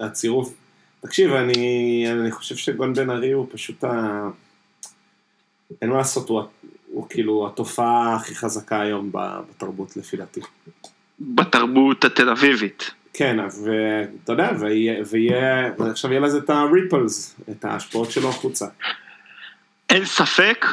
[0.00, 0.54] הצירוף.
[1.00, 4.28] תקשיב, אני, אני חושב שגון בן ארי הוא פשוט ה...
[5.82, 6.42] אין מה לעשות, הוא,
[6.86, 10.40] הוא כאילו התופעה הכי חזקה היום בתרבות לפי דעתי.
[11.20, 12.90] בתרבות התל אביבית.
[13.12, 18.66] כן, ואתה יודע, ויהיה, ויהיה, עכשיו יהיה לזה את הריפלס, את ההשפעות שלו החוצה.
[19.90, 20.66] אין ספק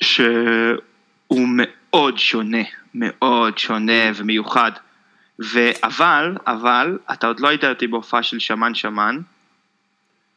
[0.00, 2.62] שהוא מאוד שונה,
[2.94, 4.72] מאוד שונה ומיוחד.
[5.38, 9.18] ואבל, אבל, אתה עוד לא היית איתי בהופעה של שמן שמן,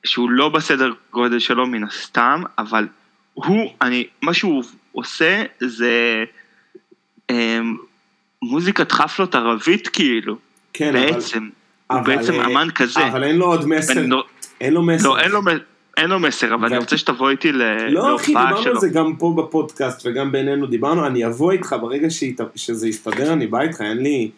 [0.03, 2.87] שהוא לא בסדר גודל שלו מן הסתם, אבל
[3.33, 6.23] הוא, אני, מה שהוא עושה זה
[7.29, 7.75] אמ,
[8.41, 10.35] מוזיקת חפלות ערבית כאילו,
[10.73, 11.49] כן, בעצם,
[11.87, 13.07] הוא אבל, בעצם אה, אמן כזה.
[13.07, 14.23] אבל אין לו עוד מסר, לא-
[14.61, 15.07] אין לו מסר.
[15.09, 15.41] לא, אין לו,
[15.97, 18.73] אין לו מסר, אבל ו- אני רוצה שתבוא איתי ל- לא אחי, להופעה דיברנו שלו.
[18.73, 23.33] על זה גם פה בפודקאסט וגם בינינו דיברנו, אני אבוא איתך ברגע שהת- שזה יסתדר,
[23.33, 24.31] אני בא איתך, אין לי,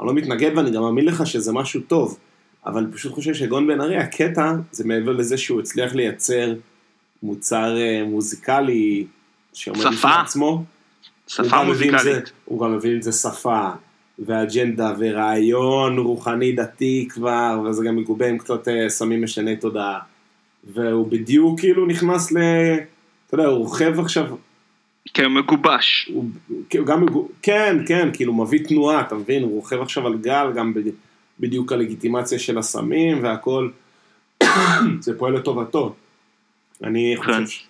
[0.00, 2.18] אני לא מתנגד ואני גם מאמין לך שזה משהו טוב,
[2.66, 6.54] אבל אני פשוט חושב שגון בן ארי, הקטע זה מעבר לזה שהוא הצליח לייצר
[7.22, 9.04] מוצר אה, מוזיקלי
[9.52, 9.80] שעומד.
[9.86, 10.64] בפני עצמו, הוא
[11.26, 12.32] שפה עם זה- מוזיקלית.
[12.44, 13.68] הוא גם מביא עם זה שפה.
[14.26, 19.98] ואג'נדה ורעיון רוחני דתי כבר, וזה גם מגובה עם קצת אה, סמים משני תודעה.
[20.74, 22.36] והוא בדיוק כאילו נכנס ל...
[23.26, 24.24] אתה יודע, הוא רוכב עכשיו,
[25.14, 26.10] כן, מגובש.
[26.14, 27.06] הוא הוא גם,
[27.42, 29.42] כן, כן, כאילו מביא תנועה, אתה מבין?
[29.42, 30.74] הוא רוכב עכשיו על גל, גם
[31.40, 33.68] בדיוק הלגיטימציה של הסמים והכל.
[35.00, 35.94] זה פועל לטובתו.
[36.84, 37.14] אני.
[37.18, 37.64] חושב ש...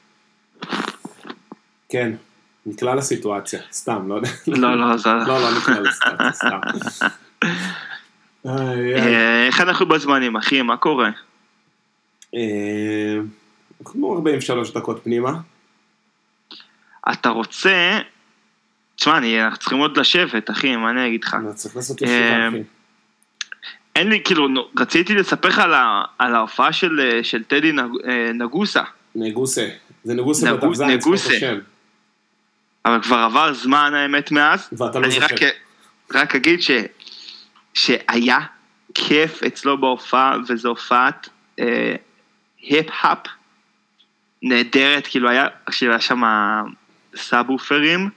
[1.89, 2.13] כן,
[2.67, 4.29] נקלע לסיטואציה, סתם, לא יודע.
[4.47, 5.09] לא, לא, זה...
[5.13, 6.59] לא, לא נקלע לסיטואציה, סתם.
[8.47, 8.95] איי.
[8.95, 10.63] אה, איך אנחנו בזמנים, אחי?
[10.63, 11.11] מה קורה?
[12.35, 13.17] אה,
[13.81, 15.33] אנחנו 43 דקות פנימה.
[17.13, 17.99] אתה רוצה...
[18.97, 21.37] תשמע, אנחנו צריכים עוד לשבת, אחי, מה אני אגיד לך?
[21.55, 22.63] צריך לעשות ישיבה, אה, אחי.
[23.97, 24.49] אין לי, כאילו,
[24.79, 25.63] רציתי לספר לך
[26.19, 28.83] על ההופעה של אה, טדי נג- אה, נגוסה,
[29.15, 29.69] נגוסה.
[30.05, 31.55] זה נגוסה נגו- בדף זין, זכות נגוסה.
[32.85, 34.69] אבל כבר עבר זמן האמת מאז.
[34.73, 35.35] ואתה לא אני זוכר.
[35.35, 35.41] רק,
[36.15, 36.71] רק אגיד ש,
[37.75, 38.39] שהיה
[38.95, 41.29] כיף אצלו בהופעה, וזו הופעת
[41.61, 41.95] אה,
[42.61, 43.19] היפ-האפ
[44.43, 46.23] נהדרת, כאילו היה, כשהיה שם
[47.17, 48.11] סאבוופרים,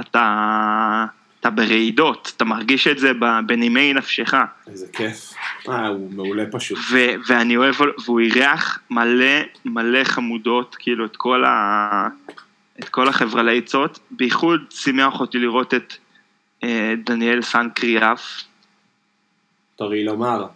[0.00, 1.04] אתה,
[1.44, 3.12] אתה ברעידות, אתה מרגיש את זה
[3.46, 4.34] בנימי נפשך.
[4.66, 5.34] איזה כיף.
[5.68, 6.78] אה, הוא מעולה פשוט.
[6.90, 7.74] ו- ואני אוהב,
[8.04, 12.08] והוא אירח מלא מלא חמודות, כאילו את כל, ה-
[12.80, 15.94] את כל החברה ליצות, בייחוד שימח אותי לראות את
[16.62, 18.40] אה, דניאל סנקריאף.
[19.76, 20.46] תורי לומר.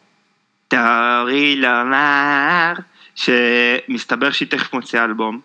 [0.68, 2.72] תראי לומר
[3.14, 5.40] שמסתבר שהיא תכף מוציאה אלבום,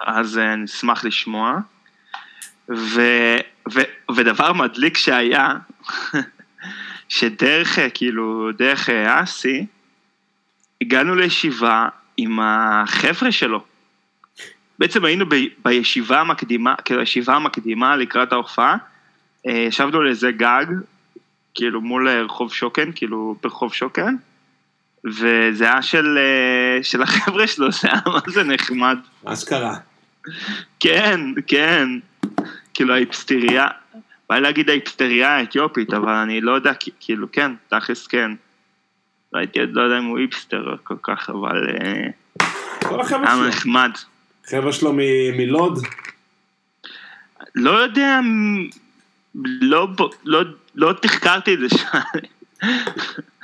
[0.00, 1.58] אז אה, נשמח לשמוע.
[2.70, 3.02] ו,
[3.74, 3.80] ו,
[4.16, 5.54] ודבר מדליק שהיה,
[7.08, 9.66] שדרך, כאילו, דרך אה, אסי,
[10.80, 13.64] הגענו לישיבה עם החבר'ה שלו.
[14.78, 18.76] בעצם היינו ב, בישיבה המקדימה, כאילו הישיבה המקדימה לקראת ההופעה,
[19.46, 20.66] אה, ישבנו על איזה גג,
[21.54, 24.16] כאילו מול אה, רחוב שוקן, כאילו ברחוב שוקן,
[25.04, 26.18] וזה היה של,
[26.82, 28.98] של החבר'ה שלו, זה היה מה זה נחמד.
[29.24, 29.76] אשכרה.
[30.80, 31.88] כן, כן,
[32.78, 33.66] כאילו האיפסטריה,
[34.28, 38.30] בא לי להגיד האיפסטריה האתיופית, אבל אני לא יודע, כאילו כן, תכלס כן.
[39.32, 42.06] לא הייתי לא יודע אם הוא איפסטר כל כך, אבל אה,
[43.10, 43.48] היה.
[43.48, 43.90] נחמד.
[44.46, 44.92] חבר'ה שלו
[45.36, 45.78] מלוד?
[47.54, 48.20] לא יודע,
[49.60, 49.88] לא,
[50.24, 50.42] לא,
[50.74, 51.98] לא תחקרתי את זה שם.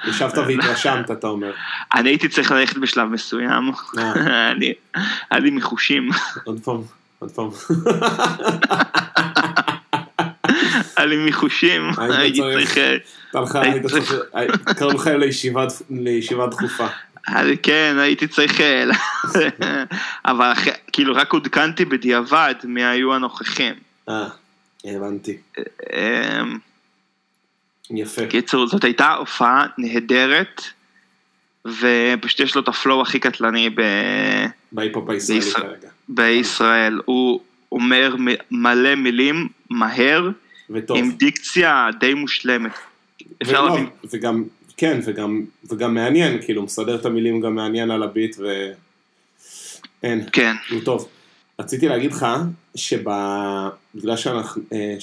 [0.09, 1.53] ישבת והתרשמת, אתה אומר.
[1.95, 4.53] אני הייתי צריך ללכת בשלב מסוים, אה.
[5.31, 6.09] היה לי מחושים,
[6.45, 6.81] עוד פעם,
[7.25, 7.49] עוד פעם.
[10.97, 12.79] היה לי מחושים, היית הייתי צריך-
[13.35, 15.11] לך, קראו לך
[15.91, 16.87] לישיבה דחופה.
[17.63, 18.61] כן, הייתי צריך,
[20.25, 20.53] אבל
[20.93, 23.75] כאילו רק עודכנתי בדיעבד מי היו הנוכחים.
[24.09, 24.27] אה,
[24.85, 25.37] הבנתי.
[25.93, 26.43] אה,
[27.91, 28.27] יפה.
[28.27, 30.63] קיצור, זאת הייתה הופעה נהדרת,
[31.67, 33.83] ופשוט יש לו את ה flow הכי קטלני ב...
[34.73, 35.51] בהיפ-הופ הישראלי.
[35.51, 35.89] כרגע.
[36.09, 37.01] בישראל.
[37.05, 37.41] הוא
[37.73, 38.15] אומר
[38.51, 40.31] מלא מילים מהר,
[40.71, 40.97] וטוב.
[40.97, 42.73] עם דיקציה די מושלמת.
[43.43, 43.87] אפשר ולא, להבין.
[44.13, 44.45] וגם,
[44.77, 48.73] כן, וגם, וגם מעניין, כאילו, מסדר את המילים גם מעניין על ה beat, ו...
[50.03, 51.09] אין, כן, הוא טוב.
[51.59, 52.27] רציתי להגיד לך,
[52.75, 54.97] שבגלל שאנחנו, אה,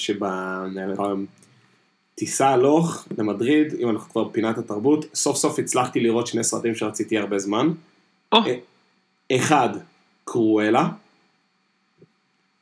[2.16, 7.18] שבטיסה הלוך למדריד, אם אנחנו כבר פינת התרבות, סוף סוף הצלחתי לראות שני סרטים שרציתי
[7.18, 7.68] הרבה זמן.
[8.34, 8.40] אה,
[9.32, 9.68] אחד,
[10.24, 10.88] קרואלה,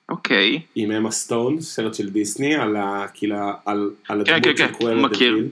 [0.09, 4.69] אוקיי, עם אמה סטון, סרט של דיסני, על, ה, כאילו, על, על כן, הדמות כן,
[4.69, 5.33] של קרואלה מכיר.
[5.33, 5.49] דוויל.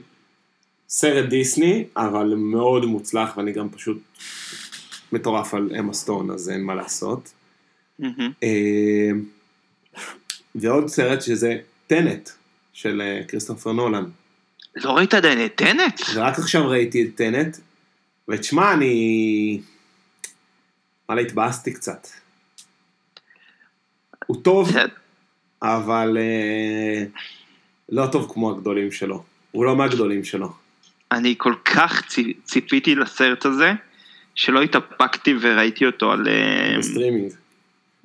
[0.89, 3.97] סרט דיסני, אבל מאוד מוצלח, ואני גם פשוט
[5.11, 7.33] מטורף על אמה סטון, אז אין מה לעשות.
[8.43, 9.09] אה,
[10.55, 11.57] ועוד סרט שזה
[11.87, 12.29] טנט,
[12.73, 14.05] של אה, כריסטופר נולן.
[14.75, 16.01] לא ראית עדיין את טנט?
[16.15, 17.57] ורק עכשיו ראיתי את טנט,
[18.29, 19.61] ותשמע, אני...
[21.09, 22.07] וואלה, התבאסתי קצת.
[24.25, 24.69] הוא טוב,
[25.61, 27.03] אבל אה,
[27.89, 29.23] לא טוב כמו הגדולים שלו.
[29.51, 30.53] הוא לא מהגדולים שלו.
[31.11, 33.73] אני כל כך צי- ציפיתי לסרט הזה,
[34.35, 36.27] שלא התאפקתי וראיתי אותו על...
[36.27, 37.31] אה, בסטרימינג.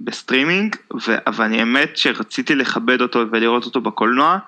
[0.01, 0.77] בסטרימינג,
[1.09, 4.39] ו- אבל אני האמת שרציתי לכבד אותו ולראות אותו בקולנוע,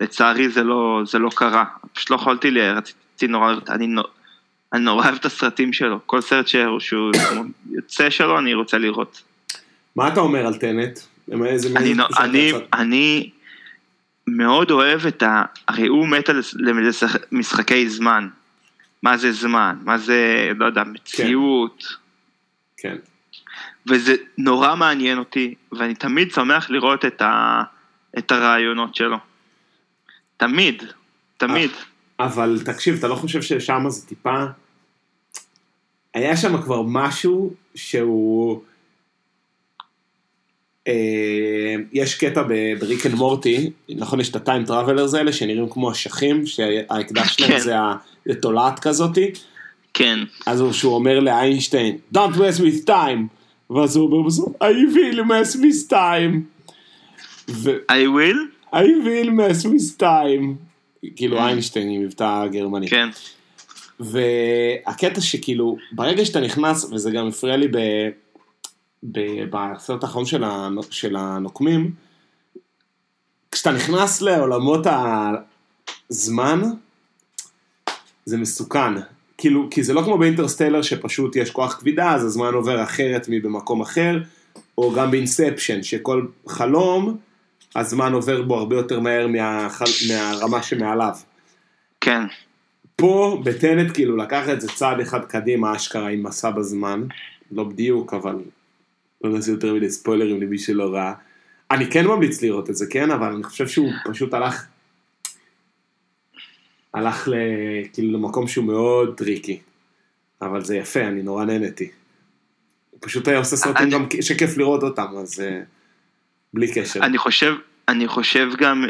[0.00, 4.02] לצערי זה לא, זה לא קרה, פשוט לא יכולתי, רציתי נורא, אני, נו-
[4.72, 7.12] אני נורא אוהב את הסרטים שלו, כל סרט שהוא,
[7.70, 9.22] יוצא שלו אני רוצה לראות.
[9.96, 10.98] מה אתה אומר על טנט?
[11.32, 12.52] אני, תחושה אני?
[12.72, 13.30] אני
[14.26, 15.42] מאוד אוהב את ה...
[15.68, 16.40] הרי הוא מת על
[17.32, 18.28] משחקי זמן.
[19.02, 19.76] מה זה זמן?
[19.84, 21.84] מה זה, לא יודע, מציאות.
[22.76, 22.96] כן.
[23.86, 27.62] וזה נורא מעניין אותי, ואני תמיד שמח לראות את, ה,
[28.18, 29.16] את הרעיונות שלו.
[30.36, 30.82] תמיד,
[31.36, 31.70] תמיד.
[32.20, 34.44] אבל תקשיב, אתה לא חושב ששם זה טיפה...
[36.14, 38.60] היה שם כבר משהו שהוא...
[40.88, 40.94] אה,
[41.92, 42.42] יש קטע
[42.80, 47.28] ב Rick and Morty, נכון, יש את ה time travelers האלה שנראים כמו אשכים, שהאקדח
[47.32, 47.58] שלהם כן.
[47.58, 47.94] זה ה-
[48.26, 49.30] זה תולעת כזאתי,
[49.94, 53.20] כן, אז הוא- שהוא אומר לאיינשטיין, Don't mess with time,
[53.70, 56.36] ואז הוא אומר בסוף, I will mess with time,
[57.50, 58.74] ו- I will?
[58.74, 60.44] I will mess with time,
[61.16, 62.88] כאילו איינשטיין עם מבטא גרמני.
[62.88, 63.08] כן,
[64.00, 67.78] והקטע שכאילו, ברגע שאתה נכנס, וזה גם הפריע לי ב...
[69.02, 69.20] ב...
[69.50, 70.76] בסרט האחרון של, הנ...
[70.90, 71.90] של הנוקמים,
[73.52, 74.86] כשאתה נכנס לעולמות
[76.10, 76.60] הזמן,
[78.24, 78.94] זה מסוכן.
[79.38, 83.80] כאילו, כי זה לא כמו באינטרסטלר שפשוט יש כוח כבידה, אז הזמן עובר אחרת מבמקום
[83.80, 84.18] אחר,
[84.78, 87.16] או גם באינספשן, שכל חלום,
[87.76, 89.84] הזמן עובר בו הרבה יותר מהר מהחל...
[90.08, 91.14] מהרמה שמעליו.
[92.00, 92.22] כן,
[93.00, 97.04] פה בטנט כאילו לקח את זה צעד אחד קדימה אשכרה עם מסע בזמן,
[97.52, 98.36] לא בדיוק אבל
[99.24, 101.12] לא נעשה יותר מדי ספוילרים למי שלא ראה.
[101.70, 104.66] אני כן ממליץ לראות את זה כן אבל אני חושב שהוא פשוט הלך
[106.94, 107.34] הלך ל...
[107.92, 109.60] כאילו למקום שהוא מאוד טריקי.
[110.42, 111.90] אבל זה יפה אני נורא נהניתי.
[112.90, 115.60] הוא פשוט היה עושה סרטים אני- גם שכיף לראות אותם אז אה,
[116.54, 117.00] בלי קשר.
[117.02, 117.54] אני חושב,
[117.88, 118.84] אני חושב גם,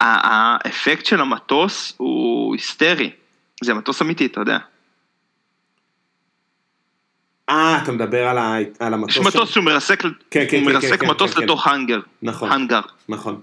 [0.00, 3.10] האפקט של המטוס הוא היסטרי.
[3.64, 4.58] זה מטוס אמיתי, אתה יודע.
[7.48, 8.56] אה אתה מדבר על, ה...
[8.78, 9.16] על המטוס.
[9.16, 11.44] יש מטוס שהוא מרסק, כן, כן, הוא כן, מרסק כן, מטוס כן, כן.
[11.44, 12.80] לתוך האנגר, נכון האנגר.
[13.08, 13.40] נכון.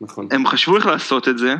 [0.00, 0.28] נכון.
[0.30, 1.54] הם חשבו איך לעשות את זה,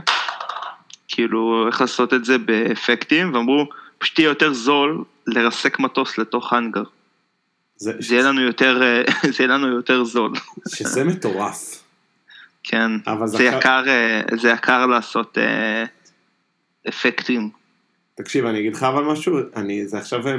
[1.09, 3.69] כאילו איך לעשות את זה באפקטים, ואמרו,
[3.99, 6.83] פשוט יהיה יותר זול לרסק מטוס לתוך האנגר.
[7.77, 9.03] זה, זה יהיה לנו יותר, אה,
[9.33, 10.33] זה יהיה לנו יותר זול.
[10.69, 11.82] שזה מטורף.
[12.65, 12.91] כן,
[13.25, 15.85] זה אחר- יקר, אה, זה יקר לעשות אה,
[16.89, 17.51] אפקטים.
[18.15, 20.35] תקשיב, אני אגיד לך אבל משהו, אני, זה עכשיו אה,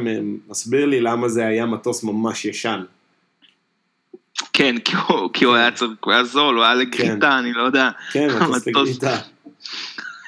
[0.47, 2.84] מסביר לי למה זה היה מטוס ממש ישן.
[4.53, 7.61] כן, כי הוא, כי הוא היה צריך, הוא היה זול, הוא היה לגריטה, אני לא
[7.61, 7.89] יודע.
[8.11, 8.67] כן, מטוס.
[8.67, 9.17] לגריטה.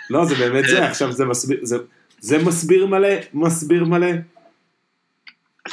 [0.10, 1.78] לא, זה באמת זה, עכשיו זה מסביר, זה,
[2.20, 4.08] זה מסביר מלא, מסביר מלא.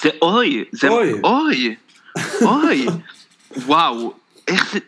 [0.02, 1.12] זה אוי, זה אוי.
[1.24, 1.74] אוי,
[2.42, 2.86] אוי,
[3.66, 4.14] וואו,
[4.48, 4.78] איך זה-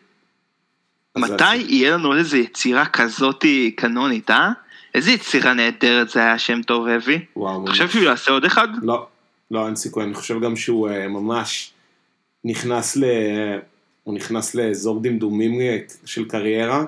[1.16, 4.50] מתי יהיה לנו איזה יצירה כזאתי קנונית, אה?
[4.94, 7.18] איזה יצירה נהדרת זה היה שם טוב הביא?
[7.62, 7.88] אתה חושב.
[7.88, 8.68] שהוא יעשה עוד אחד?
[8.82, 9.06] לא,
[9.50, 11.72] לא, אין סיכוי, אני חושב גם שהוא אה, ממש
[12.44, 13.04] נכנס ל...
[14.04, 16.84] הוא נכנס לאזור דמדומים אה, של קריירה.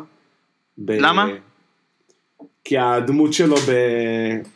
[0.79, 0.91] ב...
[0.91, 1.27] למה?
[2.64, 3.72] כי הדמות שלו ב...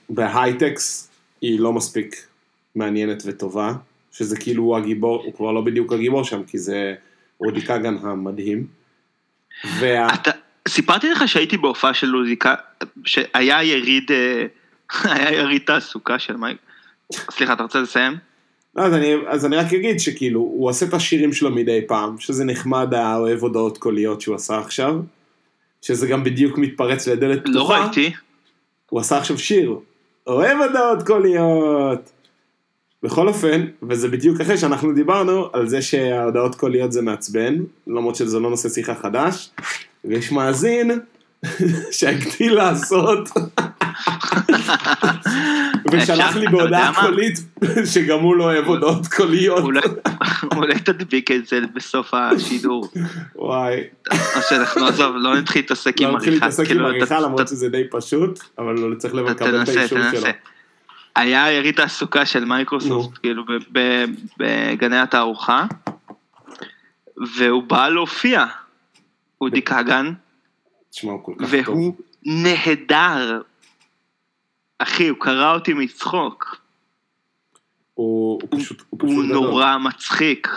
[0.09, 1.11] בהייטקס
[1.41, 2.27] היא לא מספיק
[2.75, 3.73] מעניינת וטובה,
[4.13, 6.95] שזה כאילו הוא הגיבור, הוא כבר לא בדיוק הגיבור שם, כי זה
[7.41, 8.80] אודי כגן המדהים.
[9.65, 10.15] וה...
[10.15, 10.31] אתה,
[10.69, 12.55] סיפרתי לך שהייתי בהופעה של לוזיקה,
[13.05, 14.45] שהיה יריד, אה,
[15.15, 16.57] היה יריד תעסוקה של מייק.
[17.31, 18.17] סליחה, אתה רוצה לסיים?
[18.75, 22.19] לא, אז, אני, אז אני רק אגיד שכאילו, הוא עושה את השירים שלו מדי פעם,
[22.19, 24.95] שזה נחמד האוהב הודעות קוליות שהוא עשה עכשיו,
[25.83, 27.85] שזה גם בדיוק מתפרץ לדלת לא פתוחה.
[27.85, 28.13] ראיתי.
[28.91, 29.79] הוא עשה עכשיו שיר,
[30.27, 32.11] אוהב הודעות קוליות.
[33.03, 37.55] בכל אופן, וזה בדיוק אחרי שאנחנו דיברנו על זה שההודעות קוליות זה מעצבן,
[37.87, 39.51] למרות שזה לא נושא שיחה חדש,
[40.05, 40.91] ויש מאזין
[41.91, 43.29] שהגדיל לעשות,
[45.93, 46.93] ושלח לי בהודעה?
[47.03, 47.39] קולית
[47.93, 49.65] שגם הוא לא אוהב הודעות קוליות.
[50.57, 52.89] אולי- תדביק את זה בסוף השידור.
[53.37, 53.81] וואי,
[54.13, 54.17] או
[54.49, 56.47] שאנחנו, עזוב, לא נתחיל להתעסק עם לא נתחיל עריכה.
[56.47, 59.31] להתעסק עם כאילו, עריכה למרות שזה די פשוט, אבל צריך לקבל
[59.63, 60.27] את האישור שלו.
[61.17, 63.19] היה יריד תעסוקה של מייקרוסופט.
[63.19, 63.45] כאילו,
[64.37, 65.65] בגני התערוכה,
[67.37, 68.45] והוא בא להופיע,
[69.41, 70.13] אודי כגן,
[71.03, 71.37] הוא.
[71.41, 73.41] והוא נהדר.
[74.79, 76.61] אחי, הוא קרא אותי מצחוק.
[77.95, 79.35] הוא הוא פשוט הוא הוא פשוט גדול.
[79.35, 80.49] נורא מצחיק.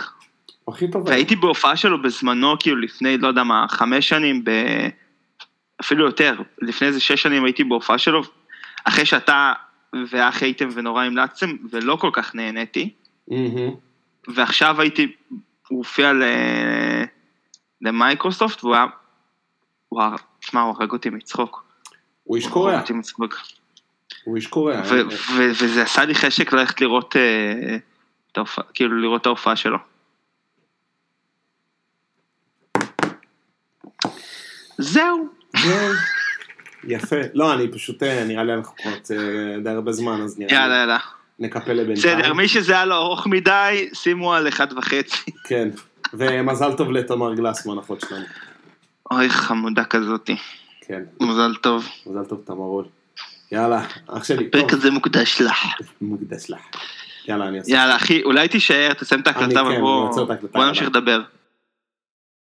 [0.64, 1.08] הוא הכי טוב.
[1.08, 4.50] והייתי בהופעה שלו בזמנו, כאילו לפני, לא יודע מה, חמש שנים, ב...
[5.80, 8.22] אפילו יותר, לפני איזה שש שנים הייתי בהופעה שלו,
[8.84, 9.52] אחרי שאתה
[10.08, 12.90] ואח הייתם ונורא המלצתם, ולא כל כך נהניתי,
[13.28, 13.74] מהמם.
[14.28, 15.14] ועכשיו הייתי,
[15.68, 16.22] הוא הופיע ל...
[17.80, 18.86] למייקרוסופט, והוא היה,
[19.92, 21.64] וואו, תשמע, הוא הרג אותי מצחוק.
[22.24, 22.46] הוא איש
[22.94, 23.34] מצחוק.
[24.24, 24.82] הוא איש קוריאה.
[24.84, 27.76] ו- ו- וזה עשה לי חשק ללכת לראות, אה,
[28.32, 29.78] את ההופעה, כאילו לראות את ההופעה שלו.
[34.78, 35.28] זהו.
[35.56, 35.92] זהו.
[36.86, 37.16] יפה.
[37.34, 40.68] לא, אני פשוט, אה, נראה לי אנחנו כבר אה, די הרבה זמן, אז נראה יאללה,
[40.68, 40.98] לי יאללה.
[41.38, 42.18] נקפל לבינתיים.
[42.18, 45.30] בסדר, מי שזה היה לו ארוך מדי, שימו על אחד וחצי.
[45.44, 45.68] כן.
[46.14, 48.24] ומזל טוב לתמר גלסמן, אחות שלנו.
[49.10, 50.36] אוי, חמודה כזאתי.
[50.86, 51.02] כן.
[51.20, 51.88] מזל טוב.
[52.06, 52.84] מזל טוב תמרול.
[53.52, 55.66] יאללה, אח שלי, הפרק הזה מוקדש לך.
[56.00, 56.60] מוקדש לך.
[57.28, 57.70] יאללה, אני אעשה.
[57.72, 60.68] יאללה, אחי, אולי תישאר, תסיים את ההקלטה כן, אני ובוא עוצר את ההקלטה, בוא יאללה.
[60.68, 61.20] נמשיך לדבר.